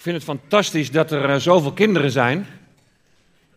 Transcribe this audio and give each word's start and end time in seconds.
Ik 0.00 0.06
vind 0.06 0.18
het 0.18 0.38
fantastisch 0.38 0.90
dat 0.90 1.12
er 1.12 1.30
eh, 1.30 1.36
zoveel 1.36 1.72
kinderen 1.72 2.10
zijn. 2.10 2.46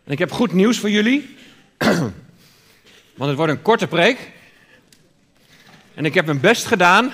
En 0.04 0.12
ik 0.12 0.18
heb 0.18 0.32
goed 0.32 0.52
nieuws 0.52 0.78
voor 0.78 0.90
jullie. 0.90 1.36
Want 3.16 3.28
het 3.30 3.34
wordt 3.34 3.52
een 3.52 3.62
korte 3.62 3.86
preek. 3.86 4.30
En 5.94 6.04
ik 6.04 6.14
heb 6.14 6.26
mijn 6.26 6.40
best 6.40 6.66
gedaan 6.66 7.12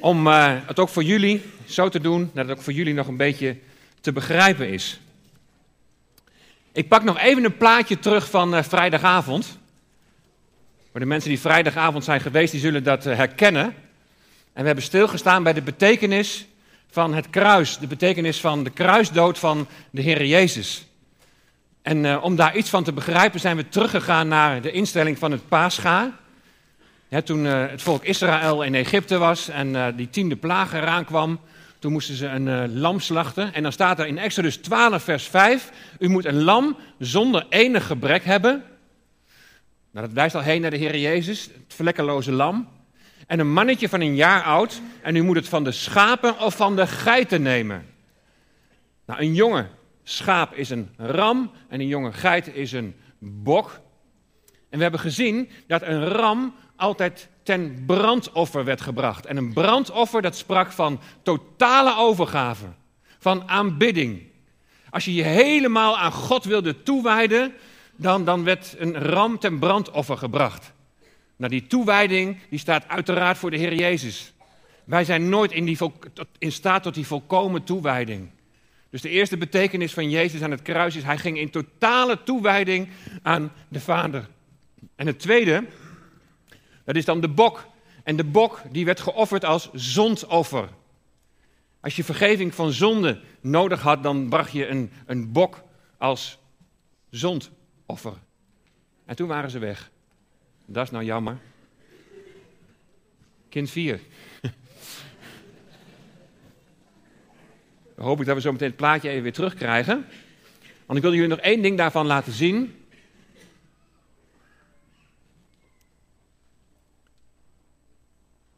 om 0.00 0.26
eh, 0.26 0.54
het 0.66 0.78
ook 0.78 0.88
voor 0.88 1.02
jullie 1.02 1.42
zo 1.64 1.88
te 1.88 2.00
doen 2.00 2.30
dat 2.34 2.48
het 2.48 2.56
ook 2.56 2.62
voor 2.62 2.72
jullie 2.72 2.94
nog 2.94 3.06
een 3.06 3.16
beetje 3.16 3.56
te 4.00 4.12
begrijpen 4.12 4.68
is. 4.68 5.00
Ik 6.72 6.88
pak 6.88 7.02
nog 7.02 7.18
even 7.18 7.44
een 7.44 7.56
plaatje 7.56 7.98
terug 7.98 8.30
van 8.30 8.54
uh, 8.54 8.62
vrijdagavond. 8.62 9.58
Voor 10.90 11.00
de 11.00 11.06
mensen 11.06 11.28
die 11.30 11.40
vrijdagavond 11.40 12.04
zijn 12.04 12.20
geweest, 12.20 12.52
die 12.52 12.60
zullen 12.60 12.84
dat 12.84 13.04
herkennen. 13.04 13.64
En 14.52 14.60
we 14.60 14.66
hebben 14.66 14.84
stilgestaan 14.84 15.42
bij 15.42 15.52
de 15.52 15.62
betekenis 15.62 16.46
van 16.92 17.14
het 17.14 17.30
kruis, 17.30 17.78
de 17.78 17.86
betekenis 17.86 18.40
van 18.40 18.64
de 18.64 18.70
kruisdood 18.70 19.38
van 19.38 19.66
de 19.90 20.00
Heer 20.00 20.24
Jezus. 20.24 20.86
En 21.82 22.04
uh, 22.04 22.18
om 22.22 22.36
daar 22.36 22.56
iets 22.56 22.70
van 22.70 22.84
te 22.84 22.92
begrijpen 22.92 23.40
zijn 23.40 23.56
we 23.56 23.68
teruggegaan 23.68 24.28
naar 24.28 24.60
de 24.60 24.70
instelling 24.70 25.18
van 25.18 25.30
het 25.30 25.48
Pascha. 25.48 26.18
toen 27.24 27.44
uh, 27.44 27.66
het 27.68 27.82
volk 27.82 28.04
Israël 28.04 28.62
in 28.62 28.74
Egypte 28.74 29.18
was 29.18 29.48
en 29.48 29.68
uh, 29.68 29.86
die 29.96 30.10
tiende 30.10 30.36
plaag 30.36 30.72
eraan 30.72 31.04
kwam, 31.04 31.40
toen 31.78 31.92
moesten 31.92 32.14
ze 32.14 32.26
een 32.26 32.78
lam 32.78 33.00
slachten. 33.00 33.54
En 33.54 33.62
dan 33.62 33.72
staat 33.72 33.98
er 33.98 34.06
in 34.06 34.18
Exodus 34.18 34.56
12, 34.56 35.02
vers 35.02 35.26
5, 35.26 35.70
u 35.98 36.08
moet 36.08 36.24
een 36.24 36.42
lam 36.42 36.76
zonder 36.98 37.46
enig 37.48 37.86
gebrek 37.86 38.24
hebben. 38.24 38.62
Nou, 39.90 40.06
dat 40.06 40.14
wijst 40.14 40.34
al 40.34 40.40
heen 40.40 40.60
naar 40.60 40.70
de 40.70 40.76
Heer 40.76 40.98
Jezus, 40.98 41.42
het 41.42 41.74
vlekkeloze 41.74 42.32
lam 42.32 42.68
en 43.32 43.38
een 43.38 43.52
mannetje 43.52 43.88
van 43.88 44.00
een 44.00 44.14
jaar 44.14 44.42
oud 44.42 44.80
en 45.02 45.16
u 45.16 45.22
moet 45.22 45.36
het 45.36 45.48
van 45.48 45.64
de 45.64 45.72
schapen 45.72 46.38
of 46.40 46.56
van 46.56 46.76
de 46.76 46.86
geiten 46.86 47.42
nemen. 47.42 47.86
Nou, 49.06 49.20
een 49.20 49.34
jonge 49.34 49.66
schaap 50.02 50.54
is 50.54 50.70
een 50.70 50.90
ram 50.96 51.50
en 51.68 51.80
een 51.80 51.86
jonge 51.86 52.12
geit 52.12 52.54
is 52.54 52.72
een 52.72 52.94
bok. 53.18 53.80
En 54.70 54.76
we 54.76 54.82
hebben 54.82 55.00
gezien 55.00 55.50
dat 55.66 55.82
een 55.82 56.04
ram 56.04 56.54
altijd 56.76 57.28
ten 57.42 57.82
brandoffer 57.86 58.64
werd 58.64 58.80
gebracht. 58.80 59.26
En 59.26 59.36
een 59.36 59.52
brandoffer 59.52 60.22
dat 60.22 60.36
sprak 60.36 60.72
van 60.72 61.00
totale 61.22 61.96
overgave, 61.96 62.66
van 63.18 63.48
aanbidding. 63.48 64.22
Als 64.90 65.04
je 65.04 65.14
je 65.14 65.22
helemaal 65.22 65.98
aan 65.98 66.12
God 66.12 66.44
wilde 66.44 66.82
toewijden, 66.82 67.52
dan, 67.96 68.24
dan 68.24 68.44
werd 68.44 68.74
een 68.78 68.98
ram 68.98 69.38
ten 69.38 69.58
brandoffer 69.58 70.16
gebracht. 70.16 70.72
Nou, 71.42 71.54
die 71.54 71.66
toewijding 71.66 72.36
die 72.48 72.58
staat 72.58 72.88
uiteraard 72.88 73.38
voor 73.38 73.50
de 73.50 73.56
Heer 73.56 73.74
Jezus. 73.74 74.32
Wij 74.84 75.04
zijn 75.04 75.28
nooit 75.28 75.52
in, 75.52 75.64
die 75.64 75.78
in 76.38 76.52
staat 76.52 76.82
tot 76.82 76.94
die 76.94 77.06
volkomen 77.06 77.64
toewijding. 77.64 78.30
Dus 78.90 79.00
de 79.00 79.08
eerste 79.08 79.36
betekenis 79.36 79.92
van 79.92 80.10
Jezus 80.10 80.42
aan 80.42 80.50
het 80.50 80.62
kruis 80.62 80.96
is, 80.96 81.02
hij 81.02 81.18
ging 81.18 81.38
in 81.38 81.50
totale 81.50 82.22
toewijding 82.22 82.88
aan 83.22 83.52
de 83.68 83.80
Vader. 83.80 84.28
En 84.96 85.06
het 85.06 85.18
tweede, 85.18 85.64
dat 86.84 86.96
is 86.96 87.04
dan 87.04 87.20
de 87.20 87.28
bok. 87.28 87.66
En 88.04 88.16
de 88.16 88.24
bok 88.24 88.62
die 88.70 88.84
werd 88.84 89.00
geofferd 89.00 89.44
als 89.44 89.70
zondoffer. 89.72 90.68
Als 91.80 91.96
je 91.96 92.04
vergeving 92.04 92.54
van 92.54 92.72
zonde 92.72 93.20
nodig 93.40 93.80
had, 93.80 94.02
dan 94.02 94.28
bracht 94.28 94.52
je 94.52 94.66
een, 94.66 94.90
een 95.06 95.32
bok 95.32 95.62
als 95.98 96.38
zondoffer. 97.10 98.14
En 99.04 99.16
toen 99.16 99.28
waren 99.28 99.50
ze 99.50 99.58
weg. 99.58 99.90
Dat 100.66 100.84
is 100.84 100.90
nou 100.90 101.04
jammer. 101.04 101.38
Kind 103.48 103.70
4. 103.70 104.00
Dan 107.96 108.04
hoop 108.04 108.20
ik 108.20 108.26
dat 108.26 108.34
we 108.34 108.40
zo 108.40 108.52
meteen 108.52 108.68
het 108.68 108.76
plaatje 108.76 109.08
even 109.08 109.22
weer 109.22 109.32
terugkrijgen. 109.32 110.06
Want 110.86 110.98
ik 110.98 111.04
wil 111.04 111.14
jullie 111.14 111.28
nog 111.28 111.38
één 111.38 111.62
ding 111.62 111.76
daarvan 111.76 112.06
laten 112.06 112.32
zien. 112.32 112.76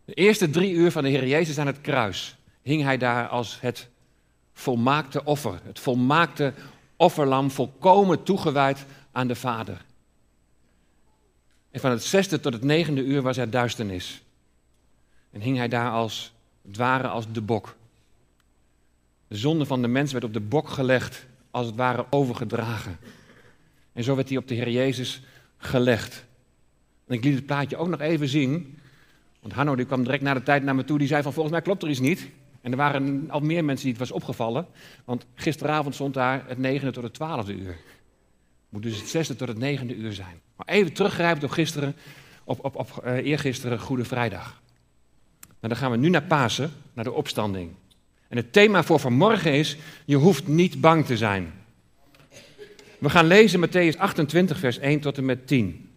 De 0.05 0.15
eerste 0.15 0.51
drie 0.51 0.73
uur 0.73 0.91
van 0.91 1.03
de 1.03 1.09
Heer 1.09 1.27
Jezus 1.27 1.59
aan 1.59 1.67
het 1.67 1.81
kruis 1.81 2.37
hing 2.65 2.83
hij 2.83 2.99
daar 2.99 3.29
als 3.29 3.61
het 3.61 3.89
volmaakte 4.53 5.25
offer. 5.25 5.61
Het 5.65 5.79
volmaakte 5.79 6.55
offerlam, 6.97 7.51
volkomen 7.51 8.23
toegewijd 8.23 8.85
aan 9.13 9.27
de 9.27 9.35
Vader. 9.35 9.85
En 11.75 11.81
van 11.81 11.91
het 11.91 12.03
zesde 12.03 12.41
tot 12.41 12.53
het 12.53 12.63
negende 12.63 13.05
uur 13.05 13.23
was 13.23 13.37
er 13.37 13.51
duisternis. 13.51 14.23
En 15.31 15.41
hing 15.41 15.57
hij 15.57 15.69
daar 15.69 15.91
als 15.91 16.33
het 16.67 16.77
ware 16.77 17.09
als 17.09 17.33
de 17.33 17.41
bok. 17.41 17.77
De 19.29 19.37
zonde 19.37 19.67
van 19.67 19.83
de 19.83 19.89
mens 19.89 20.13
werd 20.13 20.25
op 20.25 20.33
de 20.33 20.41
bok 20.41 20.69
gelegd, 20.69 21.27
als 21.51 21.67
het 21.67 21.75
ware 21.75 22.07
overgedragen. 22.11 22.99
En 23.93 24.05
zo 24.05 24.15
werd 24.15 24.29
hij 24.29 24.39
op 24.39 24.49
de 24.49 24.55
Heer 24.55 24.71
Jezus 24.71 25.23
gelegd. 25.57 26.25
En 27.07 27.15
ik 27.15 27.25
liet 27.25 27.35
het 27.35 27.47
plaatje 27.47 27.77
ook 27.77 27.89
nog 27.89 28.01
even 28.01 28.29
zien. 28.29 28.79
Want 29.41 29.53
Hanno 29.53 29.77
die 29.77 29.87
kwam 29.87 30.05
direct 30.05 30.23
na 30.23 30.35
de 30.35 30.43
tijd 30.43 30.63
naar 30.63 30.75
me 30.75 30.85
toe. 30.85 30.99
Die 30.99 31.09
zei 31.09 31.23
van 31.23 31.33
volgens 31.33 31.55
mij 31.55 31.63
klopt 31.65 31.83
er 31.83 31.91
iets 31.91 32.01
niet. 32.01 32.29
En 32.61 32.71
er 32.71 32.77
waren 32.77 33.31
al 33.31 33.41
meer 33.41 33.65
mensen 33.65 33.85
die 33.85 33.99
het 33.99 34.09
was 34.09 34.19
opgevallen. 34.19 34.67
Want 35.05 35.27
gisteravond 35.35 35.95
stond 35.95 36.15
daar 36.15 36.45
het 36.47 36.59
negende 36.59 36.93
tot 36.93 37.03
het 37.03 37.15
twaalfde 37.15 37.55
uur. 37.55 37.77
Moet 38.75 38.83
dus 38.83 38.99
het 38.99 39.09
zesde 39.09 39.37
tot 39.37 39.49
het 39.49 39.59
negende 39.59 39.95
uur 39.95 40.13
zijn. 40.13 40.41
Maar 40.57 40.67
even 40.67 40.93
teruggrijpend 40.93 41.45
op 41.45 41.51
gisteren, 41.51 41.97
op, 42.45 42.65
op, 42.65 42.77
op 42.77 43.03
uh, 43.05 43.13
eergisteren, 43.13 43.81
Goede 43.81 44.05
Vrijdag. 44.05 44.61
Nou, 45.41 45.57
dan 45.61 45.77
gaan 45.77 45.91
we 45.91 45.97
nu 45.97 46.09
naar 46.09 46.23
Pasen, 46.23 46.71
naar 46.93 47.05
de 47.05 47.13
opstanding. 47.13 47.71
En 48.29 48.37
het 48.37 48.53
thema 48.53 48.83
voor 48.83 49.01
vanmorgen 49.01 49.53
is, 49.53 49.77
je 50.05 50.17
hoeft 50.17 50.47
niet 50.47 50.81
bang 50.81 51.07
te 51.07 51.17
zijn. 51.17 51.53
We 52.99 53.11
gaan 53.11 53.27
lezen 53.27 53.69
Matthäus 53.69 53.99
28, 53.99 54.59
vers 54.59 54.79
1 54.79 55.01
tot 55.01 55.19
en 55.19 55.25
met 55.25 55.47
10. 55.47 55.91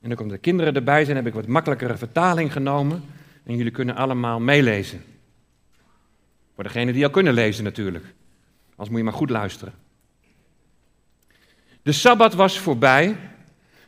En 0.00 0.08
dan 0.08 0.16
komen 0.16 0.32
de 0.32 0.40
kinderen 0.40 0.74
erbij 0.74 1.04
zijn, 1.04 1.16
heb 1.16 1.26
ik 1.26 1.34
wat 1.34 1.46
makkelijkere 1.46 1.96
vertaling 1.96 2.52
genomen. 2.52 3.02
En 3.44 3.56
jullie 3.56 3.72
kunnen 3.72 3.96
allemaal 3.96 4.40
meelezen. 4.40 5.02
Voor 6.54 6.64
degenen 6.64 6.94
die 6.94 7.04
al 7.04 7.10
kunnen 7.10 7.34
lezen 7.34 7.64
natuurlijk. 7.64 8.04
Anders 8.70 8.88
moet 8.88 8.98
je 8.98 9.04
maar 9.04 9.12
goed 9.12 9.30
luisteren. 9.30 9.88
De 11.82 11.92
Sabbat 11.92 12.34
was 12.34 12.58
voorbij. 12.58 13.16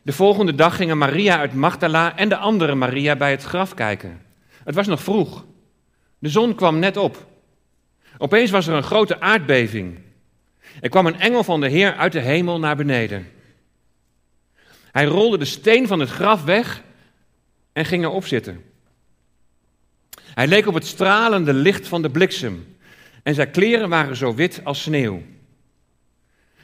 De 0.01 0.13
volgende 0.13 0.55
dag 0.55 0.75
gingen 0.75 0.97
Maria 0.97 1.37
uit 1.37 1.53
Magdala 1.53 2.17
en 2.17 2.29
de 2.29 2.37
andere 2.37 2.75
Maria 2.75 3.15
bij 3.15 3.31
het 3.31 3.43
graf 3.43 3.73
kijken. 3.73 4.21
Het 4.63 4.75
was 4.75 4.87
nog 4.87 5.03
vroeg. 5.03 5.45
De 6.19 6.29
zon 6.29 6.55
kwam 6.55 6.79
net 6.79 6.97
op. 6.97 7.27
Opeens 8.17 8.51
was 8.51 8.67
er 8.67 8.73
een 8.73 8.83
grote 8.83 9.19
aardbeving. 9.19 9.99
Er 10.81 10.89
kwam 10.89 11.05
een 11.05 11.19
engel 11.19 11.43
van 11.43 11.61
de 11.61 11.69
Heer 11.69 11.95
uit 11.95 12.11
de 12.11 12.19
hemel 12.19 12.59
naar 12.59 12.75
beneden. 12.75 13.27
Hij 14.91 15.05
rolde 15.05 15.37
de 15.37 15.45
steen 15.45 15.87
van 15.87 15.99
het 15.99 16.09
graf 16.09 16.43
weg 16.43 16.83
en 17.73 17.85
ging 17.85 18.03
erop 18.03 18.25
zitten. 18.25 18.63
Hij 20.19 20.47
leek 20.47 20.67
op 20.67 20.73
het 20.73 20.87
stralende 20.87 21.53
licht 21.53 21.87
van 21.87 22.01
de 22.01 22.09
bliksem 22.09 22.77
en 23.23 23.35
zijn 23.35 23.51
kleren 23.51 23.89
waren 23.89 24.15
zo 24.15 24.35
wit 24.35 24.61
als 24.63 24.81
sneeuw. 24.81 25.21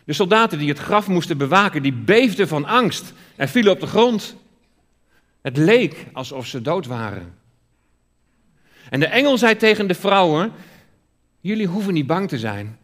De 0.09 0.15
soldaten 0.15 0.57
die 0.57 0.69
het 0.69 0.79
graf 0.79 1.07
moesten 1.07 1.37
bewaken, 1.37 1.83
die 1.83 1.93
beefden 1.93 2.47
van 2.47 2.65
angst 2.65 3.13
en 3.35 3.49
vielen 3.49 3.71
op 3.71 3.79
de 3.79 3.87
grond. 3.87 4.35
Het 5.41 5.57
leek 5.57 6.05
alsof 6.13 6.47
ze 6.47 6.61
dood 6.61 6.85
waren. 6.85 7.37
En 8.89 8.99
de 8.99 9.05
engel 9.05 9.37
zei 9.37 9.55
tegen 9.55 9.87
de 9.87 9.93
vrouwen: 9.93 10.51
Jullie 11.39 11.67
hoeven 11.67 11.93
niet 11.93 12.07
bang 12.07 12.27
te 12.27 12.37
zijn. 12.37 12.77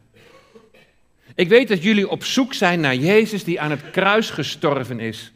Ik 1.36 1.50
weet 1.50 1.68
dat 1.68 1.84
jullie 1.84 2.09
op 2.09 2.24
zoek 2.24 2.53
zijn 2.53 2.80
naar 2.80 2.96
Jezus 2.96 3.44
die 3.44 3.62
aan 3.62 3.72
het 3.72 3.92
kruis 3.92 4.30
gestorven 4.30 5.00
is. 5.00 5.34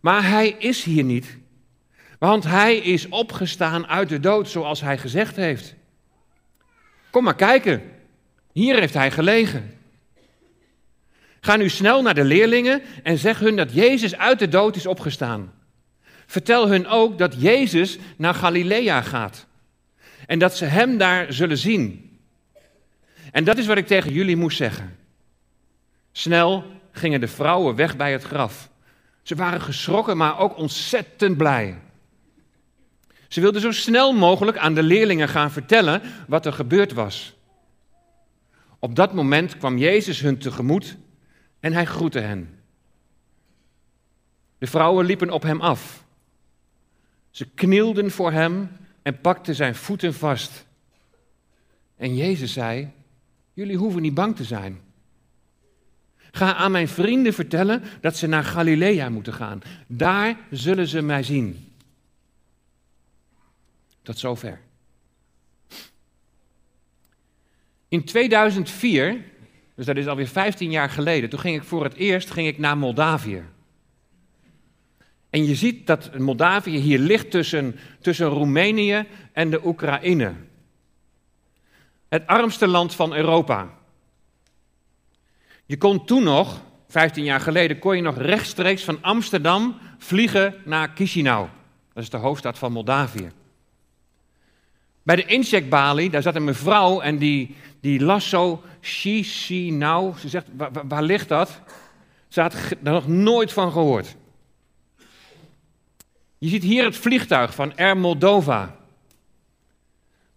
Maar 0.00 0.28
hij 0.28 0.48
is 0.48 0.84
hier 0.84 1.04
niet. 1.04 1.38
Want 2.18 2.44
hij 2.44 2.76
is 2.76 3.08
opgestaan 3.08 3.86
uit 3.86 4.08
de 4.08 4.20
dood, 4.20 4.48
zoals 4.48 4.80
hij 4.80 4.98
gezegd 4.98 5.36
heeft. 5.36 5.74
Kom 7.10 7.24
maar 7.24 7.36
kijken. 7.36 7.82
Hier 8.52 8.78
heeft 8.78 8.94
hij 8.94 9.10
gelegen. 9.10 9.78
Ga 11.40 11.56
nu 11.56 11.68
snel 11.68 12.02
naar 12.02 12.14
de 12.14 12.24
leerlingen 12.24 12.82
en 13.02 13.18
zeg 13.18 13.38
hun 13.38 13.56
dat 13.56 13.72
Jezus 13.72 14.16
uit 14.16 14.38
de 14.38 14.48
dood 14.48 14.76
is 14.76 14.86
opgestaan. 14.86 15.52
Vertel 16.26 16.68
hun 16.68 16.86
ook 16.86 17.18
dat 17.18 17.34
Jezus 17.40 17.98
naar 18.16 18.34
Galilea 18.34 19.02
gaat 19.02 19.46
en 20.26 20.38
dat 20.38 20.56
ze 20.56 20.64
hem 20.64 20.98
daar 20.98 21.32
zullen 21.32 21.58
zien. 21.58 22.10
En 23.32 23.44
dat 23.44 23.58
is 23.58 23.66
wat 23.66 23.76
ik 23.76 23.86
tegen 23.86 24.12
jullie 24.12 24.36
moest 24.36 24.56
zeggen. 24.56 24.96
Snel 26.12 26.64
gingen 26.92 27.20
de 27.20 27.28
vrouwen 27.28 27.74
weg 27.74 27.96
bij 27.96 28.12
het 28.12 28.22
graf. 28.22 28.70
Ze 29.22 29.34
waren 29.34 29.60
geschrokken, 29.60 30.16
maar 30.16 30.38
ook 30.38 30.56
ontzettend 30.56 31.36
blij. 31.36 31.78
Ze 33.28 33.40
wilden 33.40 33.60
zo 33.60 33.70
snel 33.72 34.12
mogelijk 34.12 34.58
aan 34.58 34.74
de 34.74 34.82
leerlingen 34.82 35.28
gaan 35.28 35.50
vertellen 35.50 36.02
wat 36.26 36.46
er 36.46 36.52
gebeurd 36.52 36.92
was. 36.92 37.34
Op 38.78 38.94
dat 38.94 39.12
moment 39.12 39.56
kwam 39.56 39.78
Jezus 39.78 40.20
hun 40.20 40.38
tegemoet 40.38 40.96
en 41.60 41.72
hij 41.72 41.84
groette 41.86 42.18
hen. 42.18 42.60
De 44.58 44.66
vrouwen 44.66 45.06
liepen 45.06 45.30
op 45.30 45.42
hem 45.42 45.60
af. 45.60 46.04
Ze 47.30 47.48
knielden 47.48 48.10
voor 48.10 48.32
hem 48.32 48.68
en 49.02 49.20
pakten 49.20 49.54
zijn 49.54 49.74
voeten 49.74 50.14
vast. 50.14 50.66
En 51.96 52.16
Jezus 52.16 52.52
zei: 52.52 52.90
Jullie 53.52 53.76
hoeven 53.76 54.02
niet 54.02 54.14
bang 54.14 54.36
te 54.36 54.44
zijn. 54.44 54.80
Ga 56.30 56.54
aan 56.54 56.70
mijn 56.70 56.88
vrienden 56.88 57.32
vertellen 57.32 57.82
dat 58.00 58.16
ze 58.16 58.26
naar 58.26 58.44
Galilea 58.44 59.08
moeten 59.08 59.32
gaan. 59.34 59.62
Daar 59.86 60.36
zullen 60.50 60.86
ze 60.86 61.02
mij 61.02 61.22
zien. 61.22 61.72
Tot 64.02 64.18
zover. 64.18 64.60
In 67.88 68.04
2004, 68.04 69.24
dus 69.80 69.88
dat 69.88 69.98
is 69.98 70.06
alweer 70.06 70.28
15 70.28 70.70
jaar 70.70 70.90
geleden, 70.90 71.30
toen 71.30 71.38
ging 71.38 71.56
ik 71.56 71.64
voor 71.64 71.84
het 71.84 71.94
eerst 71.94 72.30
ging 72.30 72.46
ik 72.46 72.58
naar 72.58 72.78
Moldavië. 72.78 73.44
En 75.30 75.44
je 75.44 75.54
ziet 75.54 75.86
dat 75.86 76.18
Moldavië 76.18 76.78
hier 76.78 76.98
ligt 76.98 77.30
tussen, 77.30 77.78
tussen 78.00 78.26
Roemenië 78.26 79.06
en 79.32 79.50
de 79.50 79.66
Oekraïne. 79.66 80.34
Het 82.08 82.26
armste 82.26 82.66
land 82.66 82.94
van 82.94 83.14
Europa. 83.14 83.68
Je 85.66 85.78
kon 85.78 86.04
toen 86.04 86.22
nog, 86.22 86.62
15 86.88 87.24
jaar 87.24 87.40
geleden, 87.40 87.78
kon 87.78 87.96
je 87.96 88.02
nog 88.02 88.18
rechtstreeks 88.18 88.84
van 88.84 89.02
Amsterdam 89.02 89.78
vliegen 89.98 90.54
naar 90.64 90.92
Chisinau. 90.94 91.48
Dat 91.92 92.02
is 92.02 92.10
de 92.10 92.16
hoofdstad 92.16 92.58
van 92.58 92.72
Moldavië. 92.72 93.30
Bij 95.02 95.16
de 95.16 95.24
incheckbalie, 95.24 96.10
daar 96.10 96.22
zat 96.22 96.34
een 96.34 96.44
mevrouw 96.44 97.00
en 97.00 97.18
die, 97.18 97.56
die 97.80 98.02
las 98.02 98.28
zo 98.28 98.62
Chisinau. 98.80 100.18
Ze 100.18 100.28
zegt, 100.28 100.46
waar, 100.56 100.70
waar 100.88 101.02
ligt 101.02 101.28
dat? 101.28 101.60
Ze 102.28 102.40
had 102.40 102.54
er 102.54 102.72
nog 102.80 103.08
nooit 103.08 103.52
van 103.52 103.72
gehoord. 103.72 104.16
Je 106.38 106.48
ziet 106.48 106.62
hier 106.62 106.84
het 106.84 106.96
vliegtuig 106.96 107.54
van 107.54 107.76
Air 107.76 107.96
Moldova. 107.96 108.76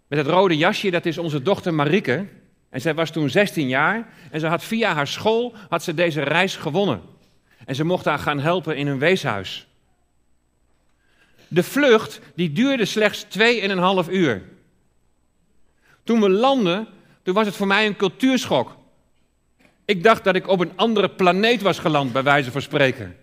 Met 0.06 0.18
het 0.18 0.26
rode 0.28 0.56
jasje, 0.56 0.90
dat 0.90 1.06
is 1.06 1.18
onze 1.18 1.42
dochter 1.42 1.74
Marike. 1.74 2.26
En 2.70 2.80
zij 2.80 2.94
was 2.94 3.10
toen 3.10 3.30
16 3.30 3.68
jaar 3.68 4.08
en 4.30 4.40
ze 4.40 4.46
had 4.46 4.64
via 4.64 4.94
haar 4.94 5.06
school 5.06 5.54
had 5.68 5.82
ze 5.82 5.94
deze 5.94 6.22
reis 6.22 6.56
gewonnen. 6.56 7.02
En 7.64 7.74
ze 7.74 7.84
mocht 7.84 8.04
haar 8.04 8.18
gaan 8.18 8.40
helpen 8.40 8.76
in 8.76 8.86
een 8.86 8.98
weeshuis. 8.98 9.66
De 11.48 11.62
vlucht 11.62 12.20
die 12.34 12.52
duurde 12.52 12.84
slechts 12.84 13.26
2,5 14.04 14.10
uur. 14.10 14.42
Toen 16.04 16.20
we 16.20 16.30
landden, 16.30 16.88
toen 17.22 17.34
was 17.34 17.46
het 17.46 17.56
voor 17.56 17.66
mij 17.66 17.86
een 17.86 17.96
cultuurschok. 17.96 18.76
Ik 19.84 20.02
dacht 20.02 20.24
dat 20.24 20.34
ik 20.34 20.48
op 20.48 20.60
een 20.60 20.72
andere 20.76 21.10
planeet 21.10 21.62
was 21.62 21.78
geland, 21.78 22.12
bij 22.12 22.22
wijze 22.22 22.50
van 22.50 22.62
spreken. 22.62 23.16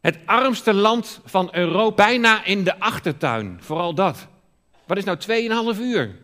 Het 0.00 0.18
armste 0.24 0.74
land 0.74 1.20
van 1.24 1.48
Europa, 1.52 2.04
bijna 2.04 2.44
in 2.44 2.64
de 2.64 2.78
achtertuin, 2.78 3.58
vooral 3.60 3.94
dat. 3.94 4.28
Wat 4.86 4.96
is 4.96 5.04
nou 5.04 5.18
2,5 5.76 5.80
uur? 5.80 6.16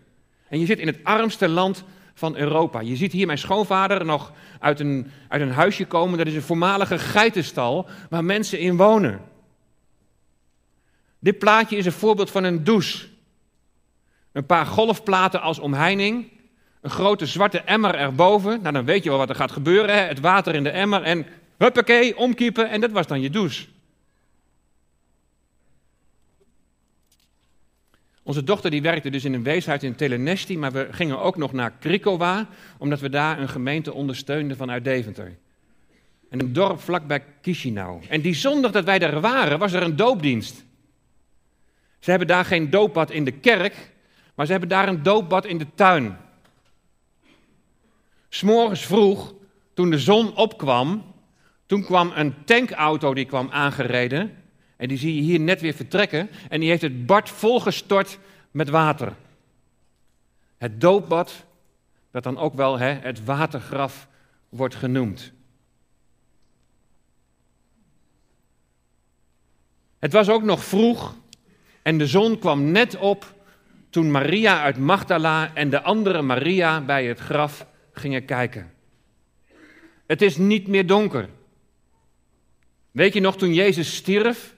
En 0.49 0.61
je 0.61 0.67
zit 0.67 0.79
in 0.79 0.87
het 0.87 0.99
armste 1.03 1.49
land 1.49 1.85
van 2.15 2.37
Europa. 2.37 2.81
Je 2.81 2.97
ziet 2.97 3.13
hier 3.13 3.27
mijn 3.27 3.39
schoonvader 3.39 4.05
nog 4.05 4.33
uit 4.61 4.81
een, 4.81 5.11
uit 5.29 5.43
een 5.43 5.51
huisje 5.51 5.87
komen. 5.87 6.19
Dat 6.19 6.27
is 6.27 6.35
een 6.35 6.43
voormalige 6.43 6.99
geitenstal 6.99 7.87
waar 8.11 8.25
mensen 8.25 8.59
in 8.59 8.77
wonen. 8.77 9.21
Dit 11.19 11.39
plaatje 11.39 11.77
is 11.77 11.87
een 11.87 11.93
voorbeeld 11.93 12.31
van 12.31 12.45
een 12.45 12.65
douche. 12.65 13.07
Een 14.37 14.47
paar 14.47 14.67
golfplaten 14.67 15.41
als 15.41 15.59
omheining. 15.59 16.31
Een 16.81 16.91
grote 16.91 17.27
zwarte 17.27 17.61
emmer 17.61 17.95
erboven. 17.95 18.61
Nou, 18.63 18.73
dan 18.75 18.85
weet 18.85 19.03
je 19.03 19.09
wel 19.09 19.19
wat 19.19 19.29
er 19.29 19.35
gaat 19.35 19.53
gebeuren. 19.53 19.95
Hè? 19.95 20.01
Het 20.01 20.21
water 20.21 20.55
in 20.55 20.63
de 20.63 20.71
emmer 20.71 21.03
en 21.03 21.27
huppakee, 21.59 22.17
omkiepen. 22.17 22.71
En 22.71 22.81
dat 22.81 22.91
was 22.91 23.07
dan 23.07 23.21
je 23.21 23.31
douche. 23.31 23.67
Onze 28.23 28.45
dochter 28.45 28.71
die 28.71 28.83
werkte 28.83 29.11
dus 29.11 29.25
in 29.25 29.35
een 29.35 29.43
weeshuis 29.43 29.83
in 29.83 29.95
Telenesti, 29.95 30.59
maar 30.59 30.73
we 30.73 30.89
gingen 30.91 31.21
ook 31.21 31.37
nog 31.37 31.53
naar 31.53 31.73
Krikova, 31.79 32.49
omdat 32.79 33.01
we 33.01 33.09
daar 33.09 33.41
een 33.41 33.49
gemeente 33.49 33.93
ondersteunden 33.93 34.57
vanuit 34.57 34.85
Deventer. 34.85 35.37
En 36.31 36.41
een 36.41 36.53
dorp 36.53 36.81
vlakbij 36.81 37.25
Chisinau. 37.43 38.03
En 38.09 38.21
die 38.21 38.35
zondag 38.35 38.71
dat 38.71 38.85
wij 38.85 38.99
daar 38.99 39.21
waren, 39.21 39.59
was 39.59 39.73
er 39.73 39.83
een 39.83 39.97
doopdienst. 39.97 40.65
Ze 41.99 42.11
hebben 42.11 42.29
daar 42.29 42.45
geen 42.45 42.71
doopbad 42.71 43.11
in 43.11 43.25
de 43.25 43.33
kerk, 43.33 43.95
maar 44.37 44.47
ze 44.47 44.53
hebben 44.53 44.69
daar 44.69 44.89
een 44.89 45.03
doopbad 45.03 45.47
in 45.47 45.59
de 45.59 45.67
tuin. 45.75 46.17
S'morgens 48.29 48.87
vroeg, 48.87 49.35
toen 49.75 49.91
de 49.91 49.99
zon 49.99 50.37
opkwam, 50.37 51.15
toen 51.67 51.85
kwam 51.85 52.13
een 52.15 52.45
tankauto 52.45 53.15
die 53.15 53.25
kwam 53.25 53.51
aangereden. 53.51 54.43
En 54.77 54.89
die 54.89 54.99
zie 54.99 55.15
je 55.15 55.21
hier 55.21 55.41
net 55.41 55.61
weer 55.61 55.75
vertrekken. 55.75 56.31
En 56.49 56.61
die 56.61 56.69
heeft 56.69 56.83
het 56.83 57.07
bad 57.07 57.29
volgestort 57.29 58.19
met 58.51 58.69
water. 58.69 59.15
Het 60.57 60.81
doopbad, 60.81 61.45
dat 62.11 62.23
dan 62.23 62.39
ook 62.39 62.55
wel 62.55 62.79
hè, 62.79 62.93
het 62.93 63.25
watergraf 63.25 64.09
wordt 64.49 64.75
genoemd. 64.75 65.33
Het 69.99 70.13
was 70.13 70.29
ook 70.29 70.43
nog 70.43 70.65
vroeg 70.65 71.15
en 71.83 71.99
de 71.99 72.07
zon 72.07 72.39
kwam 72.39 72.71
net 72.71 72.97
op 72.97 73.35
toen 73.97 74.11
Maria 74.11 74.63
uit 74.63 74.79
Magdala 74.79 75.51
en 75.55 75.71
de 75.71 75.83
andere 75.83 76.23
Maria 76.23 76.81
bij 76.81 77.07
het 77.07 77.19
graf 77.19 77.67
gingen 77.93 78.25
kijken. 78.25 78.73
Het 80.07 80.23
is 80.23 80.37
niet 80.37 80.69
meer 80.69 80.87
donker. 80.87 81.29
Weet 82.91 83.15
je 83.15 83.21
nog 83.21 83.37
toen 83.37 83.55
Jezus 83.55 83.97
stierf? 83.97 84.55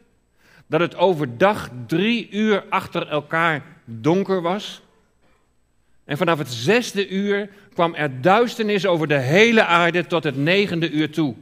dat 0.67 0.81
het 0.81 0.97
overdag 0.97 1.71
drie 1.87 2.31
uur 2.31 2.65
achter 2.69 3.09
elkaar 3.09 3.63
donker 3.85 4.43
was. 4.43 4.83
En 6.05 6.17
vanaf 6.17 6.39
het 6.39 6.53
zesde 6.53 7.09
uur 7.09 7.51
kwam 7.73 7.95
er 7.95 8.21
duisternis 8.21 8.87
over 8.87 9.09
de 9.09 9.19
hele 9.19 9.65
aarde 9.65 10.07
tot 10.07 10.25
het 10.25 10.37
negende 10.37 10.91
uur 10.91 11.11
toe. 11.11 11.35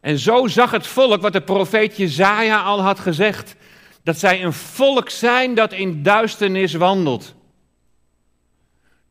En 0.00 0.18
zo 0.18 0.46
zag 0.46 0.70
het 0.70 0.86
volk 0.86 1.20
wat 1.22 1.32
de 1.32 1.42
profeet 1.42 1.96
Jezaja 1.96 2.62
al 2.62 2.82
had 2.82 2.98
gezegd. 2.98 3.56
Dat 4.02 4.18
zij 4.18 4.44
een 4.44 4.52
volk 4.52 5.10
zijn 5.10 5.54
dat 5.54 5.72
in 5.72 6.02
duisternis 6.02 6.74
wandelt. 6.74 7.34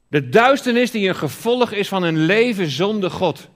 De 0.08 0.30
duisternis 0.30 0.92
die 0.92 1.08
een 1.08 1.16
gevolg 1.16 1.72
is 1.72 1.88
van 1.88 2.04
een 2.04 2.18
leven 2.18 2.70
zonder 2.70 3.12
God. 3.12 3.50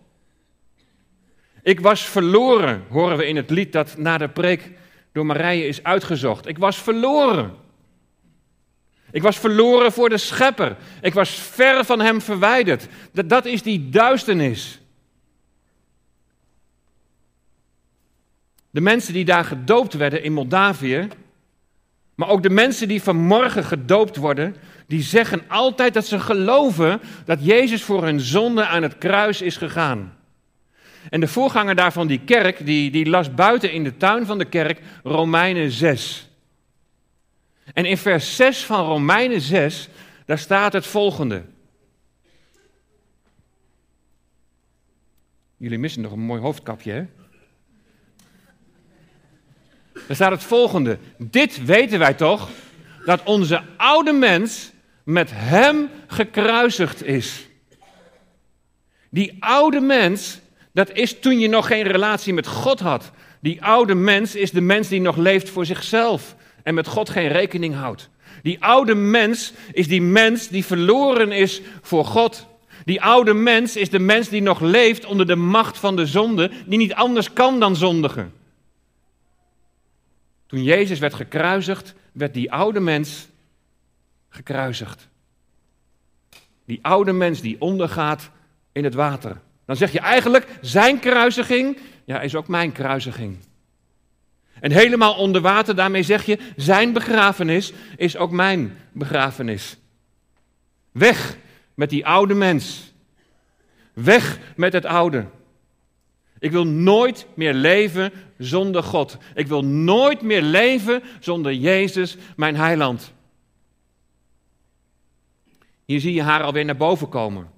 Ik 1.61 1.79
was 1.79 2.05
verloren, 2.05 2.83
horen 2.89 3.17
we 3.17 3.27
in 3.27 3.35
het 3.35 3.49
lied 3.49 3.71
dat 3.71 3.97
na 3.97 4.17
de 4.17 4.29
preek 4.29 4.71
door 5.11 5.25
Marije 5.25 5.67
is 5.67 5.83
uitgezocht. 5.83 6.47
Ik 6.47 6.57
was 6.57 6.77
verloren. 6.77 7.53
Ik 9.11 9.21
was 9.21 9.39
verloren 9.39 9.91
voor 9.91 10.09
de 10.09 10.17
schepper. 10.17 10.77
Ik 11.01 11.13
was 11.13 11.29
ver 11.29 11.85
van 11.85 11.99
hem 11.99 12.21
verwijderd. 12.21 12.87
Dat, 13.11 13.29
dat 13.29 13.45
is 13.45 13.61
die 13.61 13.89
duisternis. 13.89 14.79
De 18.69 18.81
mensen 18.81 19.13
die 19.13 19.25
daar 19.25 19.45
gedoopt 19.45 19.93
werden 19.93 20.23
in 20.23 20.33
Moldavië, 20.33 21.07
maar 22.15 22.29
ook 22.29 22.43
de 22.43 22.49
mensen 22.49 22.87
die 22.87 23.01
vanmorgen 23.01 23.63
gedoopt 23.63 24.15
worden, 24.15 24.55
die 24.87 25.01
zeggen 25.01 25.43
altijd 25.47 25.93
dat 25.93 26.05
ze 26.05 26.19
geloven 26.19 27.01
dat 27.25 27.45
Jezus 27.45 27.83
voor 27.83 28.03
hun 28.03 28.19
zonde 28.19 28.65
aan 28.65 28.83
het 28.83 28.97
kruis 28.97 29.41
is 29.41 29.57
gegaan. 29.57 30.17
En 31.09 31.19
de 31.19 31.27
voorganger 31.27 31.75
daarvan, 31.75 32.07
die 32.07 32.21
kerk, 32.25 32.65
die, 32.65 32.91
die 32.91 33.09
las 33.09 33.33
buiten 33.33 33.71
in 33.71 33.83
de 33.83 33.97
tuin 33.97 34.25
van 34.25 34.37
de 34.37 34.45
kerk 34.45 34.81
Romeinen 35.03 35.71
6. 35.71 36.29
En 37.73 37.85
in 37.85 37.97
vers 37.97 38.35
6 38.35 38.65
van 38.65 38.85
Romeinen 38.85 39.41
6, 39.41 39.89
daar 40.25 40.39
staat 40.39 40.73
het 40.73 40.85
volgende. 40.85 41.43
Jullie 45.57 45.79
missen 45.79 46.01
nog 46.01 46.11
een 46.11 46.19
mooi 46.19 46.41
hoofdkapje, 46.41 46.91
hè? 46.91 47.05
Daar 50.07 50.15
staat 50.15 50.31
het 50.31 50.43
volgende. 50.43 50.97
Dit 51.17 51.65
weten 51.65 51.99
wij 51.99 52.13
toch, 52.13 52.49
dat 53.05 53.21
onze 53.23 53.61
oude 53.77 54.13
mens 54.13 54.71
met 55.03 55.29
hem 55.33 55.89
gekruisigd 56.07 57.03
is. 57.03 57.47
Die 59.09 59.37
oude 59.39 59.79
mens 59.79 60.39
dat 60.75 60.91
is 60.91 61.19
toen 61.19 61.39
je 61.39 61.47
nog 61.47 61.67
geen 61.67 61.83
relatie 61.83 62.33
met 62.33 62.47
God 62.47 62.79
had. 62.79 63.11
Die 63.41 63.63
oude 63.63 63.95
mens 63.95 64.35
is 64.35 64.51
de 64.51 64.61
mens 64.61 64.87
die 64.87 65.01
nog 65.01 65.15
leeft 65.15 65.49
voor 65.49 65.65
zichzelf 65.65 66.35
en 66.63 66.73
met 66.73 66.87
God 66.87 67.09
geen 67.09 67.27
rekening 67.27 67.75
houdt. 67.75 68.09
Die 68.43 68.63
oude 68.63 68.95
mens 68.95 69.53
is 69.71 69.87
die 69.87 70.01
mens 70.01 70.47
die 70.47 70.65
verloren 70.65 71.31
is 71.31 71.61
voor 71.81 72.05
God. 72.05 72.47
Die 72.85 73.01
oude 73.01 73.33
mens 73.33 73.75
is 73.75 73.89
de 73.89 73.99
mens 73.99 74.29
die 74.29 74.41
nog 74.41 74.59
leeft 74.59 75.05
onder 75.05 75.27
de 75.27 75.35
macht 75.35 75.77
van 75.77 75.95
de 75.95 76.05
zonde, 76.05 76.51
die 76.65 76.77
niet 76.77 76.93
anders 76.93 77.33
kan 77.33 77.59
dan 77.59 77.75
zondigen. 77.75 78.33
Toen 80.47 80.63
Jezus 80.63 80.99
werd 80.99 81.13
gekruisigd, 81.13 81.93
werd 82.11 82.33
die 82.33 82.51
oude 82.51 82.79
mens 82.79 83.27
gekruisigd. 84.29 85.07
Die 86.65 86.79
oude 86.81 87.11
mens 87.11 87.41
die 87.41 87.61
ondergaat 87.61 88.29
in 88.71 88.83
het 88.83 88.93
water. 88.93 89.41
Dan 89.65 89.75
zeg 89.75 89.91
je 89.91 89.99
eigenlijk, 89.99 90.47
zijn 90.61 90.99
kruisiging 90.99 91.77
ja, 92.05 92.21
is 92.21 92.35
ook 92.35 92.47
mijn 92.47 92.71
kruisiging. 92.71 93.37
En 94.59 94.71
helemaal 94.71 95.15
onder 95.15 95.41
water, 95.41 95.75
daarmee 95.75 96.03
zeg 96.03 96.25
je, 96.25 96.37
zijn 96.55 96.93
begrafenis 96.93 97.73
is 97.97 98.17
ook 98.17 98.31
mijn 98.31 98.77
begrafenis. 98.91 99.77
Weg 100.91 101.37
met 101.73 101.89
die 101.89 102.05
oude 102.05 102.33
mens. 102.33 102.93
Weg 103.93 104.39
met 104.55 104.73
het 104.73 104.85
oude. 104.85 105.25
Ik 106.45 106.51
wil 106.51 106.67
nooit 106.67 107.27
meer 107.33 107.53
leven 107.53 108.11
zonder 108.37 108.83
God. 108.83 109.17
Ik 109.35 109.47
wil 109.47 109.65
nooit 109.65 110.21
meer 110.21 110.41
leven 110.41 111.03
zonder 111.19 111.53
Jezus, 111.53 112.17
mijn 112.35 112.55
heiland. 112.55 113.13
Hier 115.85 115.99
zie 115.99 116.13
je 116.13 116.21
haar 116.21 116.43
alweer 116.43 116.65
naar 116.65 116.77
boven 116.77 117.09
komen. 117.09 117.51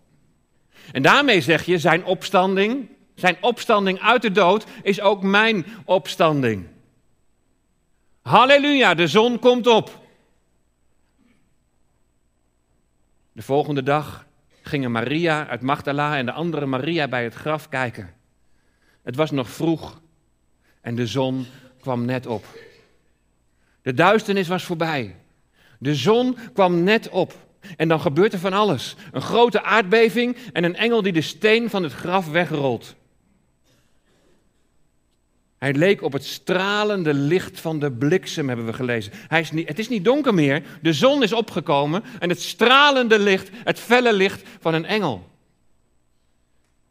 En 0.91 1.01
daarmee 1.01 1.41
zeg 1.41 1.65
je, 1.65 1.77
zijn 1.77 2.05
opstanding, 2.05 2.89
zijn 3.15 3.37
opstanding 3.41 3.99
uit 3.99 4.21
de 4.21 4.31
dood 4.31 4.65
is 4.83 5.01
ook 5.01 5.23
mijn 5.23 5.65
opstanding. 5.85 6.67
Halleluja, 8.21 8.93
de 8.93 9.07
zon 9.07 9.39
komt 9.39 9.67
op. 9.67 10.01
De 13.31 13.41
volgende 13.41 13.83
dag 13.83 14.25
gingen 14.61 14.91
Maria 14.91 15.47
uit 15.47 15.61
Magdala 15.61 16.17
en 16.17 16.25
de 16.25 16.31
andere 16.31 16.65
Maria 16.65 17.07
bij 17.07 17.23
het 17.23 17.33
graf 17.33 17.69
kijken. 17.69 18.16
Het 19.07 19.15
was 19.15 19.31
nog 19.31 19.49
vroeg 19.49 20.01
en 20.81 20.95
de 20.95 21.07
zon 21.07 21.45
kwam 21.79 22.05
net 22.05 22.25
op. 22.25 22.45
De 23.81 23.93
duisternis 23.93 24.47
was 24.47 24.63
voorbij. 24.63 25.15
De 25.79 25.95
zon 25.95 26.37
kwam 26.53 26.83
net 26.83 27.09
op. 27.09 27.33
En 27.77 27.87
dan 27.87 28.01
gebeurt 28.01 28.33
er 28.33 28.39
van 28.39 28.53
alles. 28.53 28.95
Een 29.11 29.21
grote 29.21 29.63
aardbeving 29.63 30.37
en 30.53 30.63
een 30.63 30.75
engel 30.75 31.01
die 31.01 31.13
de 31.13 31.21
steen 31.21 31.69
van 31.69 31.83
het 31.83 31.93
graf 31.93 32.29
wegrolt. 32.29 32.95
Hij 35.57 35.73
leek 35.73 36.01
op 36.01 36.13
het 36.13 36.25
stralende 36.25 37.13
licht 37.13 37.59
van 37.59 37.79
de 37.79 37.91
bliksem, 37.91 38.47
hebben 38.47 38.65
we 38.65 38.73
gelezen. 38.73 39.11
Hij 39.27 39.39
is 39.39 39.51
niet, 39.51 39.67
het 39.67 39.79
is 39.79 39.89
niet 39.89 40.03
donker 40.03 40.33
meer, 40.33 40.63
de 40.81 40.93
zon 40.93 41.23
is 41.23 41.33
opgekomen 41.33 42.03
en 42.19 42.29
het 42.29 42.41
stralende 42.41 43.19
licht, 43.19 43.49
het 43.63 43.79
felle 43.79 44.13
licht 44.13 44.47
van 44.59 44.73
een 44.73 44.85
engel. 44.85 45.36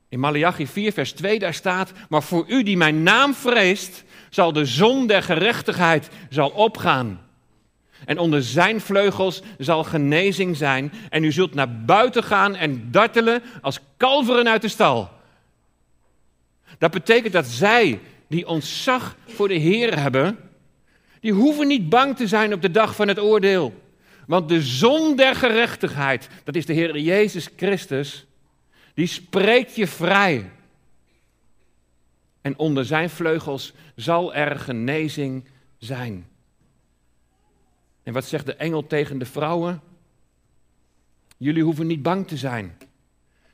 In 0.08 0.20
Malachi 0.20 0.66
4, 0.66 0.92
vers 0.92 1.12
2, 1.12 1.38
daar 1.38 1.54
staat, 1.54 1.92
maar 2.08 2.22
voor 2.22 2.44
u 2.48 2.62
die 2.62 2.76
mijn 2.76 3.02
naam 3.02 3.34
vreest, 3.34 4.04
zal 4.30 4.52
de 4.52 4.64
zon 4.64 5.06
der 5.06 5.22
gerechtigheid 5.22 6.08
zal 6.30 6.48
opgaan. 6.48 7.20
En 8.04 8.18
onder 8.18 8.42
zijn 8.42 8.80
vleugels 8.80 9.42
zal 9.58 9.84
genezing 9.84 10.56
zijn. 10.56 10.92
En 11.08 11.24
u 11.24 11.32
zult 11.32 11.54
naar 11.54 11.84
buiten 11.84 12.22
gaan 12.22 12.54
en 12.54 12.90
dartelen 12.90 13.42
als 13.62 13.80
kalveren 13.96 14.48
uit 14.48 14.62
de 14.62 14.68
stal. 14.68 15.10
Dat 16.78 16.90
betekent 16.90 17.32
dat 17.32 17.46
zij 17.46 18.00
die 18.28 18.46
ontzag 18.46 19.16
voor 19.26 19.48
de 19.48 19.54
Heer 19.54 20.00
hebben, 20.00 20.38
die 21.20 21.32
hoeven 21.32 21.66
niet 21.66 21.88
bang 21.88 22.16
te 22.16 22.26
zijn 22.26 22.52
op 22.52 22.62
de 22.62 22.70
dag 22.70 22.94
van 22.94 23.08
het 23.08 23.20
oordeel. 23.20 23.74
Want 24.26 24.48
de 24.48 24.62
zon 24.62 25.16
der 25.16 25.34
gerechtigheid, 25.34 26.28
dat 26.44 26.54
is 26.54 26.66
de 26.66 26.72
Heer 26.72 26.98
Jezus 26.98 27.48
Christus, 27.56 28.26
die 28.96 29.06
spreekt 29.06 29.74
je 29.74 29.86
vrij. 29.86 30.50
En 32.40 32.58
onder 32.58 32.84
zijn 32.84 33.10
vleugels 33.10 33.72
zal 33.94 34.34
er 34.34 34.58
genezing 34.58 35.44
zijn. 35.78 36.26
En 38.02 38.12
wat 38.12 38.24
zegt 38.24 38.46
de 38.46 38.54
engel 38.54 38.86
tegen 38.86 39.18
de 39.18 39.24
vrouwen? 39.24 39.80
Jullie 41.36 41.62
hoeven 41.62 41.86
niet 41.86 42.02
bang 42.02 42.28
te 42.28 42.36
zijn. 42.36 42.76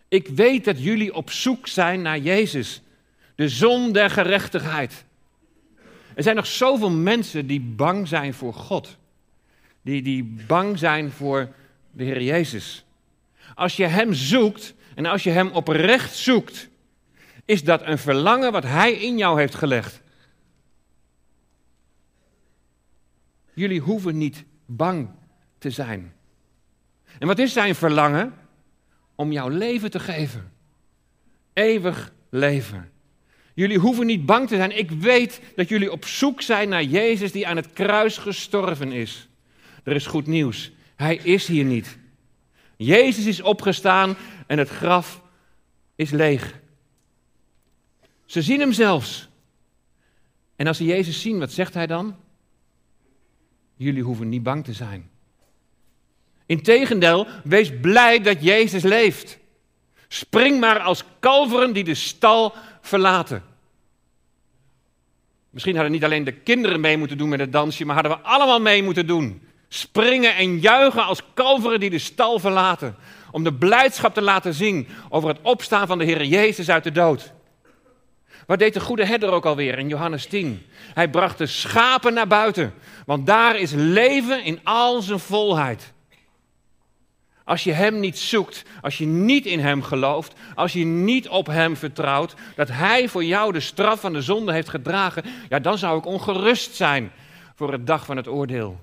Ik 0.09 0.29
weet 0.29 0.65
dat 0.65 0.83
jullie 0.83 1.15
op 1.15 1.31
zoek 1.31 1.67
zijn 1.67 2.03
naar 2.03 2.19
Jezus, 2.19 2.83
de 3.35 3.49
zon 3.49 3.93
der 3.93 4.11
gerechtigheid. 4.11 5.05
Er 6.15 6.23
zijn 6.23 6.37
nog 6.37 6.47
zoveel 6.47 6.91
mensen 6.91 7.47
die 7.47 7.61
bang 7.61 8.09
zijn 8.09 8.35
voor 8.35 8.55
God, 8.55 8.99
die, 9.83 10.03
die 10.03 10.37
bang 10.47 10.79
zijn 10.79 11.11
voor 11.11 11.49
de 11.91 12.05
Heer 12.05 12.23
Jezus. 12.23 12.85
Als 13.55 13.77
je 13.77 13.87
Hem 13.87 14.13
zoekt 14.13 14.75
en 14.95 15.07
als 15.07 15.23
je 15.23 15.31
Hem 15.31 15.51
oprecht 15.51 16.15
zoekt, 16.15 16.69
is 17.45 17.65
dat 17.65 17.87
een 17.87 17.99
verlangen 17.99 18.53
wat 18.53 18.63
Hij 18.63 18.93
in 18.93 19.19
jou 19.19 19.41
heeft 19.41 19.55
gelegd. 19.55 20.01
Jullie 23.55 23.81
hoeven 23.81 24.19
niet 24.19 24.45
bang 24.67 25.09
te 25.59 25.71
zijn. 25.71 26.13
En 27.19 27.27
wat 27.27 27.39
is 27.39 27.53
zijn 27.53 27.75
verlangen? 27.75 28.35
Om 29.15 29.33
jouw 29.33 29.49
leven 29.49 29.91
te 29.91 30.01
geven. 30.01 30.53
Eeuwig 31.53 32.13
leven. 32.31 32.91
Jullie 33.55 33.79
hoeven 33.79 34.07
niet 34.07 34.27
bang 34.27 34.49
te 34.49 34.57
zijn. 34.57 34.79
Ik 34.79 34.91
weet 34.91 35.41
dat 35.57 35.69
jullie 35.69 35.93
op 35.93 36.05
zoek 36.05 36.43
zijn 36.43 36.69
naar 36.69 36.83
Jezus 36.83 37.33
die 37.33 37.47
aan 37.47 37.57
het 37.57 37.73
kruis 37.73 38.19
gestorven 38.19 38.93
is. 38.93 39.29
Er 39.85 39.95
is 39.95 40.07
goed 40.07 40.27
nieuws. 40.27 40.73
Hij 40.97 41.17
is 41.17 41.47
hier 41.47 41.65
niet. 41.65 41.99
Jezus 42.77 43.27
is 43.27 43.41
opgestaan 43.41 44.17
en 44.47 44.59
het 44.59 44.69
graf 44.69 45.23
is 45.97 46.11
leeg. 46.11 46.61
Ze 48.25 48.43
zien 48.43 48.61
hem 48.61 48.73
zelfs. 48.73 49.29
En 50.57 50.67
als 50.67 50.77
ze 50.77 50.85
Jezus 50.85 51.21
zien, 51.21 51.39
wat 51.39 51.53
zegt 51.53 51.75
hij 51.75 51.87
dan? 51.87 52.17
Jullie 53.77 54.03
hoeven 54.03 54.29
niet 54.29 54.43
bang 54.43 54.65
te 54.65 54.73
zijn. 54.73 55.11
Integendeel, 56.47 57.27
wees 57.45 57.81
blij 57.81 58.21
dat 58.21 58.43
Jezus 58.43 58.83
leeft. 58.83 59.39
Spring 60.09 60.61
maar 60.61 60.79
als 60.79 61.05
kalveren 61.21 61.73
die 61.73 61.85
de 61.85 61.95
stal 61.95 62.55
verlaten. 62.81 63.43
Misschien 65.51 65.75
hadden 65.75 65.93
niet 65.93 66.05
alleen 66.05 66.25
de 66.25 66.33
kinderen 66.33 66.81
mee 66.81 66.97
moeten 66.97 67.19
doen 67.19 67.29
met 67.29 67.41
het 67.41 67.53
dansje, 67.53 67.85
maar 67.85 67.95
hadden 67.95 68.13
we 68.13 68.25
allemaal 68.25 68.61
mee 68.61 68.83
moeten 68.83 69.07
doen. 69.07 69.43
Springen 69.75 70.37
en 70.37 70.59
juichen 70.59 71.05
als 71.05 71.21
kalveren 71.35 71.81
die 71.81 71.91
de 71.91 71.99
stal 71.99 72.39
verlaten. 72.39 72.97
Om 73.31 73.45
de 73.45 73.53
blijdschap 73.55 74.15
te 74.15 74.23
laten 74.23 74.55
zien 74.55 74.89
over 75.09 75.29
het 75.29 75.39
opstaan 75.43 75.87
van 75.87 75.99
de 75.99 76.05
Heer 76.05 76.25
Jezus 76.25 76.71
uit 76.71 76.85
de 76.85 76.93
dood. 76.93 77.33
Wat 78.47 78.59
deed 78.59 78.75
de 78.75 78.81
goede 78.81 79.05
herder 79.05 79.31
ook 79.31 79.47
alweer 79.47 79.79
in 79.79 79.89
Johannes 79.89 80.27
10? 80.27 80.67
Hij 80.95 81.09
bracht 81.09 81.39
de 81.39 81.47
schapen 81.47 82.15
naar 82.15 82.27
buiten, 82.27 82.75
want 83.07 83.27
daar 83.27 83.57
is 83.57 83.73
leven 83.73 84.45
in 84.45 84.61
al 84.63 85.03
zijn 85.03 85.19
volheid. 85.19 85.93
Als 87.45 87.65
je 87.65 87.73
Hem 87.73 88.01
niet 88.01 88.19
zoekt, 88.19 88.65
als 88.81 88.99
je 88.99 89.07
niet 89.07 89.47
in 89.47 89.61
Hem 89.61 89.83
gelooft, 89.83 90.35
als 90.55 90.73
je 90.73 90.85
niet 90.85 91.29
op 91.29 91.47
Hem 91.47 91.77
vertrouwt, 91.77 92.35
dat 92.57 92.69
Hij 92.69 93.09
voor 93.09 93.25
jou 93.25 93.53
de 93.53 93.61
straf 93.61 94.01
van 94.01 94.13
de 94.13 94.23
zonde 94.23 94.53
heeft 94.53 94.69
gedragen, 94.69 95.25
ja, 95.49 95.59
dan 95.59 95.79
zou 95.79 95.99
ik 95.99 96.07
ongerust 96.07 96.75
zijn 96.75 97.13
voor 97.55 97.73
het 97.73 97.87
dag 97.87 98.05
van 98.05 98.17
het 98.17 98.29
oordeel. 98.29 98.81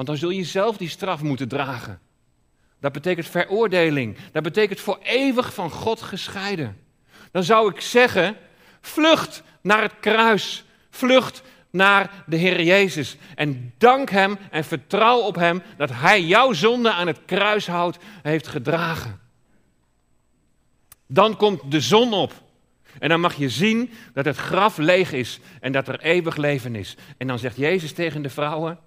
Want 0.00 0.08
dan 0.08 0.16
zul 0.20 0.30
je 0.30 0.44
zelf 0.44 0.76
die 0.76 0.88
straf 0.88 1.22
moeten 1.22 1.48
dragen. 1.48 2.00
Dat 2.78 2.92
betekent 2.92 3.26
veroordeling. 3.26 4.16
Dat 4.32 4.42
betekent 4.42 4.80
voor 4.80 4.98
eeuwig 5.02 5.54
van 5.54 5.70
God 5.70 6.02
gescheiden 6.02 6.76
dan 7.30 7.44
zou 7.44 7.70
ik 7.70 7.80
zeggen: 7.80 8.36
vlucht 8.80 9.42
naar 9.60 9.82
het 9.82 9.92
kruis. 10.00 10.64
Vlucht 10.90 11.42
naar 11.70 12.24
de 12.26 12.36
Heer 12.36 12.62
Jezus. 12.62 13.16
En 13.34 13.74
dank 13.78 14.10
Hem 14.10 14.38
en 14.50 14.64
vertrouw 14.64 15.18
op 15.18 15.34
Hem 15.34 15.62
dat 15.76 15.90
Hij 15.92 16.22
jouw 16.22 16.52
zonde 16.52 16.92
aan 16.92 17.06
het 17.06 17.20
kruishout 17.24 17.98
heeft 18.22 18.46
gedragen. 18.46 19.20
Dan 21.06 21.36
komt 21.36 21.70
de 21.70 21.80
zon 21.80 22.12
op. 22.12 22.32
En 22.98 23.08
dan 23.08 23.20
mag 23.20 23.34
je 23.34 23.48
zien 23.48 23.92
dat 24.12 24.24
het 24.24 24.36
graf 24.36 24.76
leeg 24.76 25.12
is 25.12 25.40
en 25.60 25.72
dat 25.72 25.88
er 25.88 26.00
eeuwig 26.00 26.36
leven 26.36 26.74
is. 26.74 26.96
En 27.16 27.26
dan 27.26 27.38
zegt 27.38 27.56
Jezus 27.56 27.92
tegen 27.92 28.22
de 28.22 28.30
vrouwen: 28.30 28.78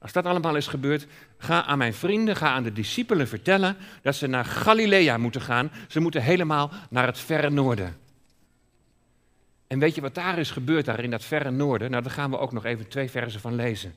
als 0.00 0.12
dat 0.12 0.24
allemaal 0.24 0.56
is 0.56 0.66
gebeurd, 0.66 1.06
ga 1.38 1.64
aan 1.64 1.78
mijn 1.78 1.94
vrienden, 1.94 2.36
ga 2.36 2.52
aan 2.52 2.62
de 2.62 2.72
discipelen 2.72 3.28
vertellen 3.28 3.76
dat 4.02 4.16
ze 4.16 4.26
naar 4.26 4.44
Galilea 4.44 5.16
moeten 5.16 5.40
gaan. 5.40 5.70
Ze 5.88 6.00
moeten 6.00 6.22
helemaal 6.22 6.70
naar 6.90 7.06
het 7.06 7.18
verre 7.18 7.50
noorden. 7.50 7.96
En 9.66 9.78
weet 9.78 9.94
je 9.94 10.00
wat 10.00 10.14
daar 10.14 10.38
is 10.38 10.50
gebeurd, 10.50 10.84
daar 10.84 11.02
in 11.02 11.10
dat 11.10 11.24
verre 11.24 11.50
noorden? 11.50 11.90
Nou, 11.90 12.02
daar 12.02 12.12
gaan 12.12 12.30
we 12.30 12.38
ook 12.38 12.52
nog 12.52 12.64
even 12.64 12.88
twee 12.88 13.10
versen 13.10 13.40
van 13.40 13.54
lezen. 13.54 13.94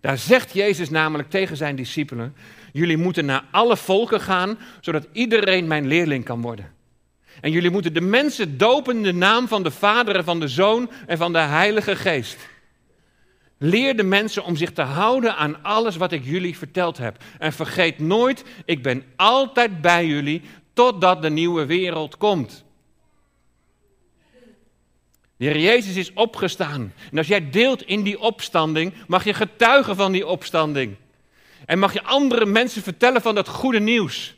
Daar 0.00 0.18
zegt 0.18 0.52
Jezus 0.52 0.90
namelijk 0.90 1.30
tegen 1.30 1.56
zijn 1.56 1.76
discipelen: 1.76 2.34
Jullie 2.72 2.96
moeten 2.96 3.24
naar 3.24 3.44
alle 3.50 3.76
volken 3.76 4.20
gaan, 4.20 4.58
zodat 4.80 5.08
iedereen 5.12 5.66
mijn 5.66 5.86
leerling 5.86 6.24
kan 6.24 6.40
worden. 6.40 6.72
En 7.40 7.50
jullie 7.50 7.70
moeten 7.70 7.94
de 7.94 8.00
mensen 8.00 8.58
dopen 8.58 8.96
in 8.96 9.02
de 9.02 9.12
naam 9.12 9.48
van 9.48 9.62
de 9.62 9.70
Vader 9.70 10.16
en 10.16 10.24
van 10.24 10.40
de 10.40 10.48
Zoon 10.48 10.90
en 11.06 11.18
van 11.18 11.32
de 11.32 11.38
Heilige 11.38 11.96
Geest. 11.96 12.48
Leer 13.58 13.96
de 13.96 14.02
mensen 14.02 14.44
om 14.44 14.56
zich 14.56 14.72
te 14.72 14.82
houden 14.82 15.36
aan 15.36 15.62
alles 15.62 15.96
wat 15.96 16.12
ik 16.12 16.24
jullie 16.24 16.58
verteld 16.58 16.98
heb. 16.98 17.22
En 17.38 17.52
vergeet 17.52 17.98
nooit, 17.98 18.44
ik 18.64 18.82
ben 18.82 19.04
altijd 19.16 19.80
bij 19.80 20.06
jullie 20.06 20.42
totdat 20.72 21.22
de 21.22 21.30
nieuwe 21.30 21.66
wereld 21.66 22.16
komt. 22.16 22.64
Heer 25.38 25.58
Jezus 25.58 25.96
is 25.96 26.12
opgestaan. 26.12 26.92
En 27.10 27.18
als 27.18 27.26
jij 27.26 27.50
deelt 27.50 27.82
in 27.82 28.02
die 28.02 28.20
opstanding, 28.20 28.94
mag 29.06 29.24
je 29.24 29.34
getuigen 29.34 29.96
van 29.96 30.12
die 30.12 30.26
opstanding. 30.26 30.96
En 31.66 31.78
mag 31.78 31.92
je 31.92 32.02
andere 32.02 32.46
mensen 32.46 32.82
vertellen 32.82 33.22
van 33.22 33.34
dat 33.34 33.48
goede 33.48 33.80
nieuws. 33.80 34.36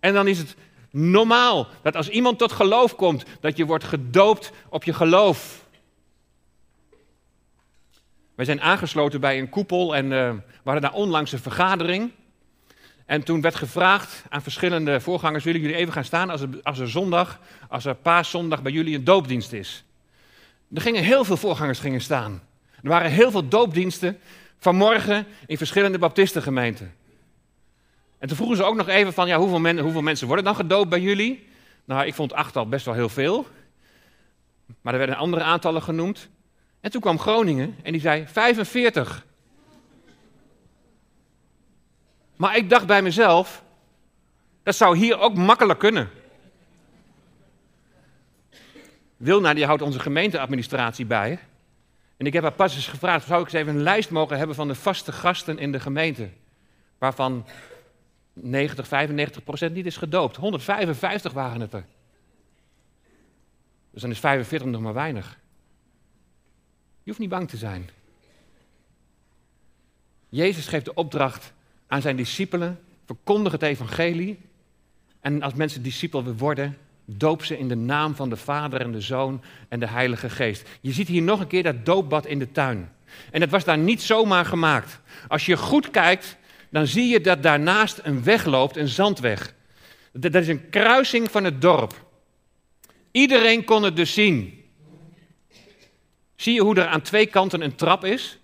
En 0.00 0.14
dan 0.14 0.26
is 0.26 0.38
het 0.38 0.56
normaal 0.90 1.68
dat 1.82 1.96
als 1.96 2.08
iemand 2.08 2.38
tot 2.38 2.52
geloof 2.52 2.96
komt, 2.96 3.24
dat 3.40 3.56
je 3.56 3.64
wordt 3.64 3.84
gedoopt 3.84 4.52
op 4.68 4.84
je 4.84 4.92
geloof. 4.92 5.63
Wij 8.34 8.44
zijn 8.44 8.60
aangesloten 8.60 9.20
bij 9.20 9.38
een 9.38 9.48
koepel 9.48 9.96
en 9.96 10.04
uh, 10.04 10.10
we 10.30 10.40
hadden 10.64 10.82
daar 10.82 10.92
onlangs 10.92 11.32
een 11.32 11.38
vergadering. 11.38 12.10
En 13.06 13.22
toen 13.22 13.40
werd 13.40 13.54
gevraagd 13.54 14.24
aan 14.28 14.42
verschillende 14.42 15.00
voorgangers: 15.00 15.44
willen 15.44 15.60
jullie 15.60 15.76
even 15.76 15.92
gaan 15.92 16.04
staan 16.04 16.30
als 16.30 16.40
er, 16.40 16.48
als 16.62 16.78
er 16.78 16.90
zondag, 16.90 17.40
als 17.68 17.84
er 17.84 17.94
paaszondag 17.94 18.62
bij 18.62 18.72
jullie 18.72 18.96
een 18.96 19.04
doopdienst 19.04 19.52
is? 19.52 19.84
Er 20.74 20.80
gingen 20.80 21.02
heel 21.02 21.24
veel 21.24 21.36
voorgangers 21.36 21.78
gingen 21.78 22.00
staan. 22.00 22.42
Er 22.82 22.88
waren 22.88 23.10
heel 23.10 23.30
veel 23.30 23.48
doopdiensten 23.48 24.18
vanmorgen 24.58 25.26
in 25.46 25.56
verschillende 25.56 25.98
baptistengemeenten. 25.98 26.94
En 28.18 28.28
toen 28.28 28.36
vroegen 28.36 28.56
ze 28.56 28.64
ook 28.64 28.76
nog 28.76 28.88
even 28.88 29.12
van, 29.12 29.28
ja, 29.28 29.38
hoeveel, 29.38 29.60
men, 29.60 29.78
hoeveel 29.78 30.02
mensen 30.02 30.26
worden 30.26 30.44
dan 30.44 30.54
gedoopt 30.56 30.88
bij 30.88 31.00
jullie? 31.00 31.46
Nou, 31.84 32.06
ik 32.06 32.14
vond 32.14 32.32
acht 32.32 32.56
al 32.56 32.68
best 32.68 32.84
wel 32.84 32.94
heel 32.94 33.08
veel. 33.08 33.46
Maar 34.80 34.92
er 34.92 34.98
werden 34.98 35.16
andere 35.16 35.42
aantallen 35.42 35.82
genoemd. 35.82 36.28
En 36.84 36.90
toen 36.90 37.00
kwam 37.00 37.18
Groningen 37.18 37.76
en 37.82 37.92
die 37.92 38.00
zei 38.00 38.26
45. 38.26 39.26
Maar 42.36 42.56
ik 42.56 42.70
dacht 42.70 42.86
bij 42.86 43.02
mezelf, 43.02 43.62
dat 44.62 44.74
zou 44.74 44.96
hier 44.96 45.18
ook 45.18 45.34
makkelijk 45.34 45.78
kunnen. 45.78 46.10
Wilna 49.16 49.54
die 49.54 49.66
houdt 49.66 49.82
onze 49.82 49.98
gemeenteadministratie 49.98 51.06
bij. 51.06 51.38
En 52.16 52.26
ik 52.26 52.32
heb 52.32 52.42
haar 52.42 52.52
pas 52.52 52.74
eens 52.74 52.88
gevraagd, 52.88 53.26
zou 53.26 53.40
ik 53.40 53.46
eens 53.46 53.54
even 53.54 53.74
een 53.74 53.82
lijst 53.82 54.10
mogen 54.10 54.38
hebben 54.38 54.56
van 54.56 54.68
de 54.68 54.74
vaste 54.74 55.12
gasten 55.12 55.58
in 55.58 55.72
de 55.72 55.80
gemeente? 55.80 56.28
Waarvan 56.98 57.46
90, 58.32 58.88
95 58.88 59.44
procent 59.44 59.74
niet 59.74 59.86
is 59.86 59.96
gedoopt. 59.96 60.36
155 60.36 61.32
waren 61.32 61.60
het 61.60 61.72
er. 61.72 61.84
Dus 63.90 64.02
dan 64.02 64.10
is 64.10 64.18
45 64.18 64.68
nog 64.68 64.80
maar 64.80 64.94
weinig. 64.94 65.42
Je 67.04 67.10
hoeft 67.10 67.18
niet 67.18 67.28
bang 67.28 67.48
te 67.48 67.56
zijn. 67.56 67.90
Jezus 70.28 70.66
geeft 70.66 70.84
de 70.84 70.94
opdracht 70.94 71.52
aan 71.86 72.02
zijn 72.02 72.16
discipelen, 72.16 72.80
verkondig 73.06 73.52
het 73.52 73.62
evangelie. 73.62 74.38
En 75.20 75.42
als 75.42 75.54
mensen 75.54 75.82
discipel 75.82 76.34
worden, 76.34 76.78
doop 77.04 77.44
ze 77.44 77.58
in 77.58 77.68
de 77.68 77.74
naam 77.74 78.14
van 78.14 78.30
de 78.30 78.36
Vader 78.36 78.80
en 78.80 78.92
de 78.92 79.00
Zoon 79.00 79.42
en 79.68 79.80
de 79.80 79.88
Heilige 79.88 80.30
Geest. 80.30 80.68
Je 80.80 80.92
ziet 80.92 81.08
hier 81.08 81.22
nog 81.22 81.40
een 81.40 81.46
keer 81.46 81.62
dat 81.62 81.84
doopbad 81.84 82.26
in 82.26 82.38
de 82.38 82.52
tuin. 82.52 82.92
En 83.30 83.40
het 83.40 83.50
was 83.50 83.64
daar 83.64 83.78
niet 83.78 84.02
zomaar 84.02 84.44
gemaakt. 84.44 85.00
Als 85.28 85.46
je 85.46 85.56
goed 85.56 85.90
kijkt, 85.90 86.36
dan 86.70 86.86
zie 86.86 87.08
je 87.08 87.20
dat 87.20 87.42
daarnaast 87.42 88.00
een 88.02 88.22
weg 88.22 88.44
loopt, 88.44 88.76
een 88.76 88.88
zandweg. 88.88 89.54
Dat 90.12 90.34
is 90.34 90.48
een 90.48 90.70
kruising 90.70 91.30
van 91.30 91.44
het 91.44 91.60
dorp. 91.60 92.06
Iedereen 93.10 93.64
kon 93.64 93.82
het 93.82 93.96
dus 93.96 94.14
zien. 94.14 94.63
Zie 96.44 96.54
je 96.54 96.60
hoe 96.60 96.76
er 96.76 96.86
aan 96.86 97.02
twee 97.02 97.26
kanten 97.26 97.60
een 97.60 97.74
trap 97.74 98.04
is? 98.04 98.38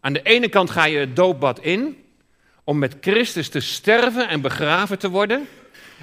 Aan 0.00 0.12
de 0.12 0.22
ene 0.22 0.48
kant 0.48 0.70
ga 0.70 0.84
je 0.84 0.98
het 0.98 1.16
doopbad 1.16 1.60
in 1.60 2.04
om 2.64 2.78
met 2.78 2.96
Christus 3.00 3.48
te 3.48 3.60
sterven 3.60 4.28
en 4.28 4.40
begraven 4.40 4.98
te 4.98 5.10
worden. 5.10 5.48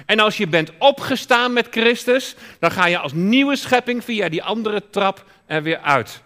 En 0.06 0.20
als 0.20 0.36
je 0.36 0.46
bent 0.46 0.70
opgestaan 0.78 1.52
met 1.52 1.66
Christus, 1.70 2.34
dan 2.58 2.70
ga 2.70 2.86
je 2.86 2.98
als 2.98 3.12
nieuwe 3.12 3.56
schepping 3.56 4.04
via 4.04 4.28
die 4.28 4.42
andere 4.42 4.90
trap 4.90 5.24
er 5.46 5.62
weer 5.62 5.78
uit. 5.78 6.22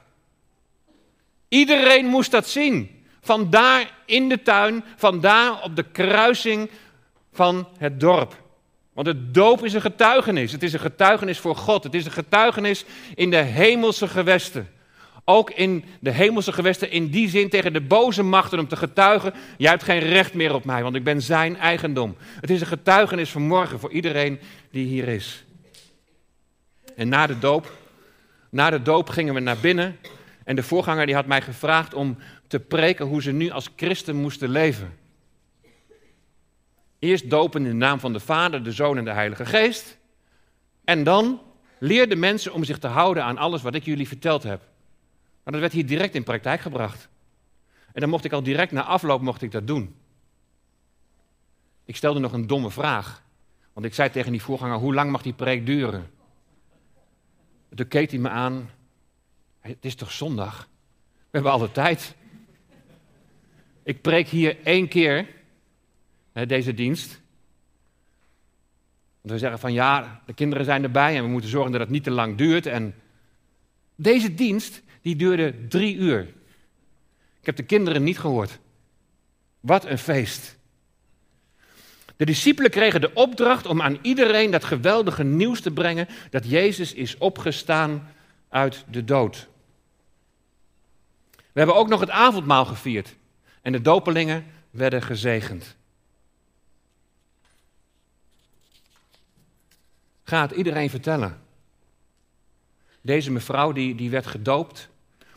Iedereen 1.49 2.07
moest 2.07 2.31
dat 2.31 2.49
zien. 2.49 3.05
Vandaar 3.21 3.91
in 4.05 4.29
de 4.29 4.43
tuin, 4.43 4.85
vandaar 4.97 5.62
op 5.62 5.76
de 5.76 5.85
kruising 5.85 6.71
van 7.33 7.69
het 7.79 8.00
dorp. 8.00 8.46
Want 8.97 9.09
het 9.09 9.35
doop 9.35 9.65
is 9.65 9.73
een 9.73 9.81
getuigenis. 9.81 10.53
Het 10.53 10.62
is 10.62 10.73
een 10.73 10.81
getuigenis 10.81 11.38
voor 11.38 11.57
God. 11.57 11.85
Het 11.85 11.95
is 11.95 12.05
een 12.05 12.12
getuigenis 12.12 12.85
in 13.15 13.31
de 13.31 13.37
hemelse 13.37 14.09
gewesten. 14.09 14.69
Ook 15.25 15.50
in 15.50 15.85
de 16.00 16.11
hemelse 16.11 16.53
gewesten, 16.53 16.91
in 16.91 17.09
die 17.09 17.29
zin 17.29 17.49
tegen 17.49 17.73
de 17.73 17.81
boze 17.81 18.23
machten 18.23 18.59
om 18.59 18.69
te 18.69 18.76
getuigen. 18.76 19.35
Jij 19.57 19.71
hebt 19.71 19.83
geen 19.83 19.99
recht 19.99 20.35
meer 20.35 20.55
op 20.55 20.65
mij, 20.65 20.83
want 20.83 20.95
ik 20.95 21.05
ben 21.05 21.23
zijn 21.23 21.57
eigendom. 21.57 22.17
Het 22.41 22.50
is 22.50 22.61
een 22.61 22.67
getuigenis 22.67 23.31
van 23.31 23.42
morgen 23.42 23.81
voor 23.81 23.92
iedereen 23.92 24.40
die 24.70 24.87
hier 24.87 25.09
is. 25.09 25.44
En 26.97 27.09
na 27.09 27.27
de 27.27 27.38
doop, 27.38 27.73
na 28.51 28.70
de 28.70 28.83
doop 28.83 29.09
gingen 29.09 29.35
we 29.35 29.40
naar 29.40 29.59
binnen. 29.61 29.97
En 30.44 30.57
de 30.57 30.62
voorganger 30.62 31.07
die 31.07 31.14
had 31.14 31.27
mij 31.27 31.42
gevraagd 31.42 31.94
om 31.94 32.18
te 32.47 32.61
preken 32.61 33.07
hoe 33.07 33.23
ze 33.23 33.33
nu 33.33 33.51
als 33.51 33.70
christen 33.77 34.16
moesten 34.16 34.49
leven. 34.49 35.05
Eerst 36.98 37.30
dopen 37.30 37.64
in 37.64 37.70
de 37.70 37.76
naam 37.76 38.00
van 38.00 38.12
de 38.12 38.20
Vader, 38.20 38.62
de 38.62 38.72
Zoon 38.72 38.98
en 38.98 39.04
de 39.04 39.12
Heilige 39.12 39.46
Geest. 39.46 39.98
En 40.85 41.04
dan 41.04 41.40
leer 41.78 42.09
de 42.09 42.16
mensen 42.16 42.52
om 42.52 42.64
zich 42.64 42.78
te 42.78 42.87
houden 42.87 43.24
aan 43.24 43.38
alles 43.38 43.62
wat 43.62 43.74
ik 43.74 43.85
jullie 43.85 44.09
verteld 44.09 44.42
heb. 44.42 44.61
Maar 45.42 45.52
dat 45.52 45.62
werd 45.62 45.72
hier 45.72 45.87
direct 45.87 46.14
in 46.14 46.24
praktijk 46.24 46.61
gebracht. 46.61 47.09
En 47.92 48.00
dan 48.00 48.11
mocht 48.11 48.24
ik 48.24 48.32
al 48.32 48.42
direct 48.42 48.72
na 48.72 48.82
afloop 48.82 49.20
mocht 49.20 49.42
ik 49.42 49.50
dat 49.50 49.66
doen. 49.66 49.94
Ik 51.85 51.96
stelde 51.96 52.20
nog 52.20 52.32
een 52.32 52.46
domme 52.46 52.70
vraag. 52.70 53.22
Want 53.72 53.87
ik 53.87 53.94
zei 53.94 54.11
tegen 54.11 54.32
die 54.32 54.42
voorganger, 54.42 54.78
hoe 54.78 54.94
lang 54.94 55.11
mag 55.11 55.22
die 55.22 55.32
preek 55.32 55.66
duren? 55.66 56.11
Toen 57.74 57.88
keek 57.88 58.11
hij 58.11 58.18
me 58.18 58.28
aan. 58.28 58.70
Het 59.61 59.85
is 59.85 59.94
toch 59.94 60.12
zondag? 60.12 60.68
We 61.14 61.28
hebben 61.30 61.52
alle 61.52 61.72
tijd. 61.72 62.14
Ik 63.82 64.00
preek 64.00 64.28
hier 64.28 64.56
één 64.64 64.88
keer 64.88 65.26
deze 66.44 66.75
dienst. 66.75 67.20
Want 69.20 69.35
we 69.35 69.38
zeggen 69.38 69.59
van 69.59 69.72
ja, 69.72 70.22
de 70.27 70.33
kinderen 70.33 70.64
zijn 70.64 70.83
erbij 70.83 71.16
en 71.16 71.22
we 71.22 71.29
moeten 71.29 71.51
zorgen 71.51 71.72
dat 71.72 71.81
het 71.81 71.90
niet 71.90 72.05
te 72.05 72.11
lang 72.11 72.37
duurt. 72.37 72.66
En 72.66 72.94
deze 73.94 74.35
dienst 74.35 74.83
die 75.03 75.16
duurde 75.16 75.66
drie 75.68 75.96
uur. 75.96 76.20
Ik 77.40 77.46
heb 77.46 77.57
de 77.57 77.62
kinderen 77.62 78.03
niet 78.03 78.18
gehoord. 78.18 78.59
Wat 79.61 79.85
een 79.85 79.99
feest. 79.99 80.57
De 82.16 82.25
discipelen 82.25 82.70
kregen 82.70 83.01
de 83.01 83.12
opdracht 83.14 83.66
om 83.66 83.83
aan 83.83 83.99
iedereen 84.03 84.51
dat 84.51 84.64
geweldige 84.64 85.25
nieuws 85.25 85.61
te 85.61 85.70
brengen 85.70 86.09
dat 86.31 86.51
Jezus 86.51 86.94
is 86.94 87.18
opgestaan 87.18 88.09
uit 88.49 88.85
de 88.90 89.05
dood. 89.05 89.49
We 91.37 91.62
hebben 91.62 91.77
ook 91.77 91.88
nog 91.88 92.01
het 92.01 92.11
avondmaal 92.11 92.64
gevierd 92.64 93.14
en 93.62 93.72
de 93.72 93.81
dopelingen 93.81 94.44
werden 94.70 95.03
gezegend. 95.03 95.76
Ga 100.29 100.43
het 100.43 100.51
iedereen 100.51 100.91
vertellen. 100.91 101.41
Deze 103.01 103.31
mevrouw 103.31 103.73
die, 103.73 103.95
die 103.95 104.11
werd 104.11 104.27
gedoopt 104.27 104.91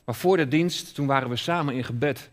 maar 0.09 0.17
voor 0.17 0.37
de 0.37 0.47
dienst, 0.47 0.95
toen 0.95 1.07
waren 1.07 1.29
we 1.29 1.35
samen 1.35 1.73
in 1.73 1.83
gebed. 1.83 2.29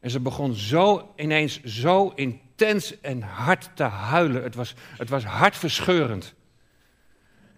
En 0.00 0.10
ze 0.10 0.20
begon 0.20 0.54
zo 0.54 1.12
ineens 1.16 1.62
zo 1.62 2.12
intens 2.14 3.00
en 3.00 3.22
hard 3.22 3.70
te 3.74 3.82
huilen. 3.82 4.42
Het 4.42 4.54
was, 4.54 4.74
het 4.96 5.08
was 5.08 5.24
hartverscheurend. 5.24 6.34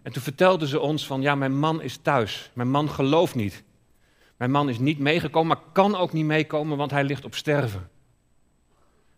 En 0.03 0.13
toen 0.13 0.23
vertelde 0.23 0.67
ze 0.67 0.81
ons 0.81 1.07
van, 1.07 1.23
ja, 1.23 1.35
mijn 1.35 1.59
man 1.59 1.83
is 1.83 1.97
thuis. 1.97 2.51
Mijn 2.53 2.71
man 2.71 2.91
gelooft 2.91 3.35
niet. 3.35 3.63
Mijn 4.37 4.51
man 4.51 4.69
is 4.69 4.79
niet 4.79 4.99
meegekomen, 4.99 5.57
maar 5.57 5.67
kan 5.73 5.97
ook 5.97 6.13
niet 6.13 6.25
meekomen, 6.25 6.77
want 6.77 6.91
hij 6.91 7.05
ligt 7.05 7.25
op 7.25 7.35
sterven. 7.35 7.91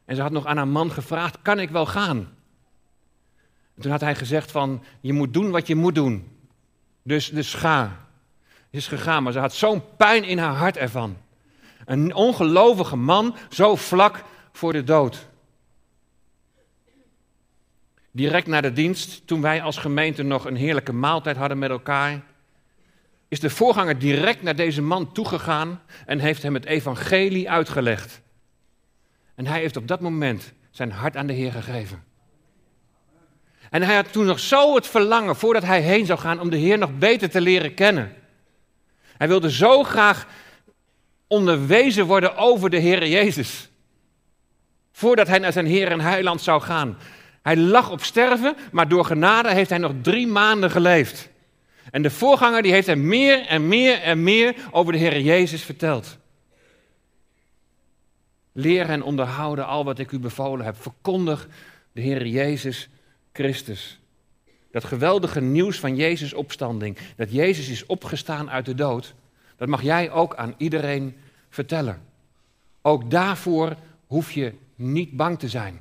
En 0.04 0.16
ze 0.16 0.22
had 0.22 0.32
nog 0.32 0.46
aan 0.46 0.56
haar 0.56 0.68
man 0.68 0.90
gevraagd, 0.90 1.42
kan 1.42 1.58
ik 1.58 1.70
wel 1.70 1.86
gaan? 1.86 2.28
En 3.80 3.86
toen 3.86 3.94
had 3.94 4.08
hij 4.08 4.14
gezegd 4.14 4.50
van, 4.50 4.82
je 5.00 5.12
moet 5.12 5.32
doen 5.34 5.50
wat 5.50 5.66
je 5.66 5.74
moet 5.74 5.94
doen. 5.94 6.28
Dus, 7.02 7.28
dus 7.30 7.54
ga 7.54 8.08
is 8.70 8.86
gegaan, 8.86 9.22
maar 9.22 9.32
ze 9.32 9.38
had 9.38 9.54
zo'n 9.54 9.96
pijn 9.96 10.24
in 10.24 10.38
haar 10.38 10.54
hart 10.54 10.76
ervan. 10.76 11.16
Een 11.84 12.14
ongelovige 12.14 12.96
man, 12.96 13.36
zo 13.50 13.76
vlak 13.76 14.24
voor 14.52 14.72
de 14.72 14.84
dood. 14.84 15.28
Direct 18.10 18.46
na 18.46 18.60
de 18.60 18.72
dienst, 18.72 19.26
toen 19.26 19.40
wij 19.40 19.62
als 19.62 19.76
gemeente 19.76 20.22
nog 20.22 20.44
een 20.44 20.56
heerlijke 20.56 20.92
maaltijd 20.92 21.36
hadden 21.36 21.58
met 21.58 21.70
elkaar, 21.70 22.22
is 23.28 23.40
de 23.40 23.50
voorganger 23.50 23.98
direct 23.98 24.42
naar 24.42 24.56
deze 24.56 24.82
man 24.82 25.12
toegegaan 25.12 25.80
en 26.06 26.18
heeft 26.18 26.42
hem 26.42 26.54
het 26.54 26.64
evangelie 26.64 27.50
uitgelegd. 27.50 28.20
En 29.34 29.46
hij 29.46 29.60
heeft 29.60 29.76
op 29.76 29.88
dat 29.88 30.00
moment 30.00 30.52
zijn 30.70 30.92
hart 30.92 31.16
aan 31.16 31.26
de 31.26 31.32
Heer 31.32 31.52
gegeven. 31.52 32.09
En 33.70 33.82
hij 33.82 33.94
had 33.94 34.12
toen 34.12 34.26
nog 34.26 34.40
zo 34.40 34.74
het 34.74 34.86
verlangen, 34.86 35.36
voordat 35.36 35.62
hij 35.62 35.80
heen 35.80 36.06
zou 36.06 36.18
gaan, 36.18 36.40
om 36.40 36.50
de 36.50 36.56
Heer 36.56 36.78
nog 36.78 36.98
beter 36.98 37.30
te 37.30 37.40
leren 37.40 37.74
kennen. 37.74 38.14
Hij 39.16 39.28
wilde 39.28 39.50
zo 39.50 39.82
graag 39.82 40.26
onderwezen 41.26 42.06
worden 42.06 42.36
over 42.36 42.70
de 42.70 42.76
Heer 42.76 43.06
Jezus. 43.06 43.70
Voordat 44.92 45.26
hij 45.26 45.38
naar 45.38 45.52
zijn 45.52 45.66
Heer 45.66 45.90
en 45.90 46.00
Heiland 46.00 46.40
zou 46.40 46.62
gaan. 46.62 46.98
Hij 47.42 47.56
lag 47.56 47.90
op 47.90 48.02
sterven, 48.02 48.56
maar 48.72 48.88
door 48.88 49.04
genade 49.04 49.50
heeft 49.50 49.70
hij 49.70 49.78
nog 49.78 49.92
drie 50.02 50.26
maanden 50.26 50.70
geleefd. 50.70 51.28
En 51.90 52.02
de 52.02 52.10
voorganger 52.10 52.62
die 52.62 52.72
heeft 52.72 52.86
hem 52.86 53.06
meer 53.06 53.46
en 53.46 53.68
meer 53.68 54.02
en 54.02 54.22
meer 54.22 54.54
over 54.70 54.92
de 54.92 54.98
Heer 54.98 55.20
Jezus 55.20 55.62
verteld. 55.62 56.18
Leer 58.52 58.88
en 58.88 59.02
onderhouden 59.02 59.66
al 59.66 59.84
wat 59.84 59.98
ik 59.98 60.10
u 60.10 60.18
bevolen 60.18 60.64
heb. 60.64 60.82
Verkondig 60.82 61.48
de 61.92 62.00
Heer 62.00 62.26
Jezus 62.26 62.88
Christus. 63.32 64.00
Dat 64.70 64.84
geweldige 64.84 65.40
nieuws 65.40 65.78
van 65.78 65.96
Jezus' 65.96 66.32
opstanding, 66.32 66.98
dat 67.16 67.32
Jezus 67.32 67.68
is 67.68 67.86
opgestaan 67.86 68.50
uit 68.50 68.64
de 68.64 68.74
dood, 68.74 69.14
dat 69.56 69.68
mag 69.68 69.82
jij 69.82 70.10
ook 70.10 70.34
aan 70.34 70.54
iedereen 70.56 71.16
vertellen. 71.48 72.02
Ook 72.82 73.10
daarvoor 73.10 73.76
hoef 74.06 74.32
je 74.32 74.54
niet 74.74 75.16
bang 75.16 75.38
te 75.38 75.48
zijn. 75.48 75.80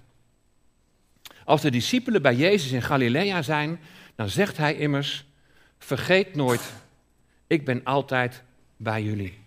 Als 1.46 1.62
de 1.62 1.72
discipelen 1.72 2.22
bij 2.22 2.36
Jezus 2.36 2.72
in 2.72 2.82
Galilea 2.82 3.42
zijn, 3.42 3.80
dan 4.16 4.30
zegt 4.30 4.58
hij 4.58 4.76
immers: 4.76 5.26
Vergeet 5.78 6.36
nooit, 6.36 6.74
ik 7.48 7.66
ben 7.66 7.84
altijd 7.84 8.44
bij 8.78 9.04
jullie. 9.04 9.38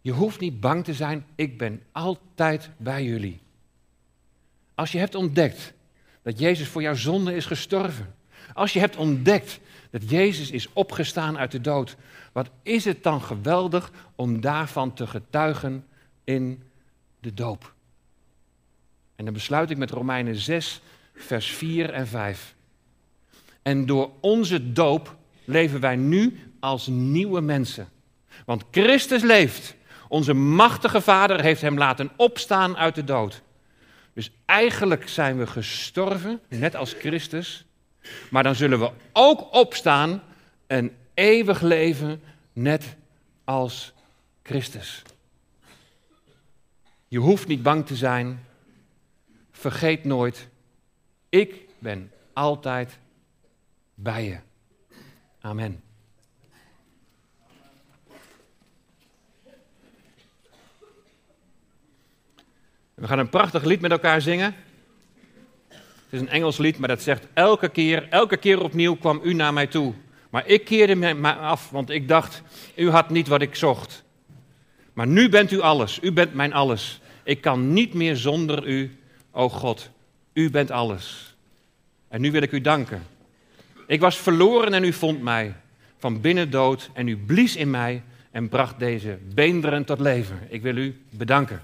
Je 0.00 0.12
hoeft 0.12 0.40
niet 0.40 0.60
bang 0.60 0.84
te 0.84 0.94
zijn, 0.94 1.26
ik 1.34 1.58
ben 1.58 1.82
altijd 1.92 2.70
bij 2.76 3.04
jullie. 3.04 3.40
Als 4.74 4.92
je 4.92 4.98
hebt 4.98 5.14
ontdekt 5.14 5.72
dat 6.26 6.38
Jezus 6.38 6.68
voor 6.68 6.82
jouw 6.82 6.94
zonde 6.94 7.34
is 7.34 7.46
gestorven, 7.46 8.14
als 8.54 8.72
je 8.72 8.78
hebt 8.78 8.96
ontdekt 8.96 9.60
dat 9.90 10.10
Jezus 10.10 10.50
is 10.50 10.68
opgestaan 10.72 11.38
uit 11.38 11.50
de 11.50 11.60
dood, 11.60 11.96
wat 12.32 12.50
is 12.62 12.84
het 12.84 13.02
dan 13.02 13.22
geweldig 13.22 13.90
om 14.14 14.40
daarvan 14.40 14.94
te 14.94 15.06
getuigen 15.06 15.86
in 16.24 16.62
de 17.20 17.34
doop? 17.34 17.74
En 19.16 19.24
dan 19.24 19.34
besluit 19.34 19.70
ik 19.70 19.76
met 19.76 19.90
Romeinen 19.90 20.36
6, 20.36 20.80
vers 21.14 21.46
4 21.46 21.90
en 21.90 22.06
5. 22.06 22.54
En 23.62 23.86
door 23.86 24.10
onze 24.20 24.72
doop 24.72 25.16
leven 25.44 25.80
wij 25.80 25.96
nu 25.96 26.52
als 26.60 26.86
nieuwe 26.86 27.40
mensen. 27.40 27.88
Want 28.44 28.64
Christus 28.70 29.22
leeft. 29.22 29.74
Onze 30.08 30.32
machtige 30.32 31.00
Vader 31.00 31.40
heeft 31.40 31.60
hem 31.60 31.78
laten 31.78 32.10
opstaan 32.16 32.76
uit 32.76 32.94
de 32.94 33.04
dood. 33.04 33.42
Dus 34.16 34.30
eigenlijk 34.44 35.08
zijn 35.08 35.38
we 35.38 35.46
gestorven, 35.46 36.40
net 36.48 36.74
als 36.74 36.92
Christus. 36.92 37.64
Maar 38.30 38.42
dan 38.42 38.54
zullen 38.54 38.80
we 38.80 38.90
ook 39.12 39.54
opstaan 39.54 40.22
en 40.66 40.96
eeuwig 41.14 41.60
leven, 41.60 42.22
net 42.52 42.96
als 43.44 43.92
Christus. 44.42 45.02
Je 47.08 47.18
hoeft 47.18 47.46
niet 47.46 47.62
bang 47.62 47.86
te 47.86 47.96
zijn. 47.96 48.44
Vergeet 49.50 50.04
nooit, 50.04 50.48
ik 51.28 51.68
ben 51.78 52.12
altijd 52.32 52.98
bij 53.94 54.24
je. 54.24 54.38
Amen. 55.40 55.85
We 62.96 63.06
gaan 63.06 63.18
een 63.18 63.28
prachtig 63.28 63.64
lied 63.64 63.80
met 63.80 63.90
elkaar 63.90 64.20
zingen. 64.20 64.54
Het 65.68 66.10
is 66.10 66.20
een 66.20 66.28
Engels 66.28 66.56
lied, 66.56 66.78
maar 66.78 66.88
dat 66.88 67.02
zegt 67.02 67.26
elke 67.34 67.68
keer, 67.68 68.06
elke 68.10 68.36
keer 68.36 68.62
opnieuw 68.62 68.94
kwam 68.94 69.20
u 69.22 69.32
naar 69.32 69.52
mij 69.52 69.66
toe. 69.66 69.94
Maar 70.30 70.46
ik 70.46 70.64
keerde 70.64 70.94
me 70.94 71.34
af, 71.34 71.70
want 71.70 71.90
ik 71.90 72.08
dacht, 72.08 72.42
u 72.74 72.90
had 72.90 73.10
niet 73.10 73.28
wat 73.28 73.42
ik 73.42 73.54
zocht. 73.54 74.04
Maar 74.92 75.06
nu 75.06 75.28
bent 75.28 75.52
u 75.52 75.60
alles, 75.60 75.98
u 76.02 76.12
bent 76.12 76.34
mijn 76.34 76.52
alles. 76.52 77.00
Ik 77.22 77.40
kan 77.40 77.72
niet 77.72 77.94
meer 77.94 78.16
zonder 78.16 78.66
u, 78.66 78.98
o 79.30 79.48
God. 79.48 79.90
U 80.32 80.50
bent 80.50 80.70
alles. 80.70 81.36
En 82.08 82.20
nu 82.20 82.30
wil 82.30 82.42
ik 82.42 82.52
u 82.52 82.60
danken. 82.60 83.02
Ik 83.86 84.00
was 84.00 84.16
verloren 84.16 84.74
en 84.74 84.84
u 84.84 84.92
vond 84.92 85.22
mij. 85.22 85.54
Van 85.98 86.20
binnen 86.20 86.50
dood 86.50 86.90
en 86.92 87.08
u 87.08 87.16
blies 87.16 87.56
in 87.56 87.70
mij 87.70 88.02
en 88.30 88.48
bracht 88.48 88.78
deze 88.78 89.18
beenderen 89.34 89.84
tot 89.84 90.00
leven. 90.00 90.38
Ik 90.48 90.62
wil 90.62 90.76
u 90.76 91.00
bedanken. 91.10 91.62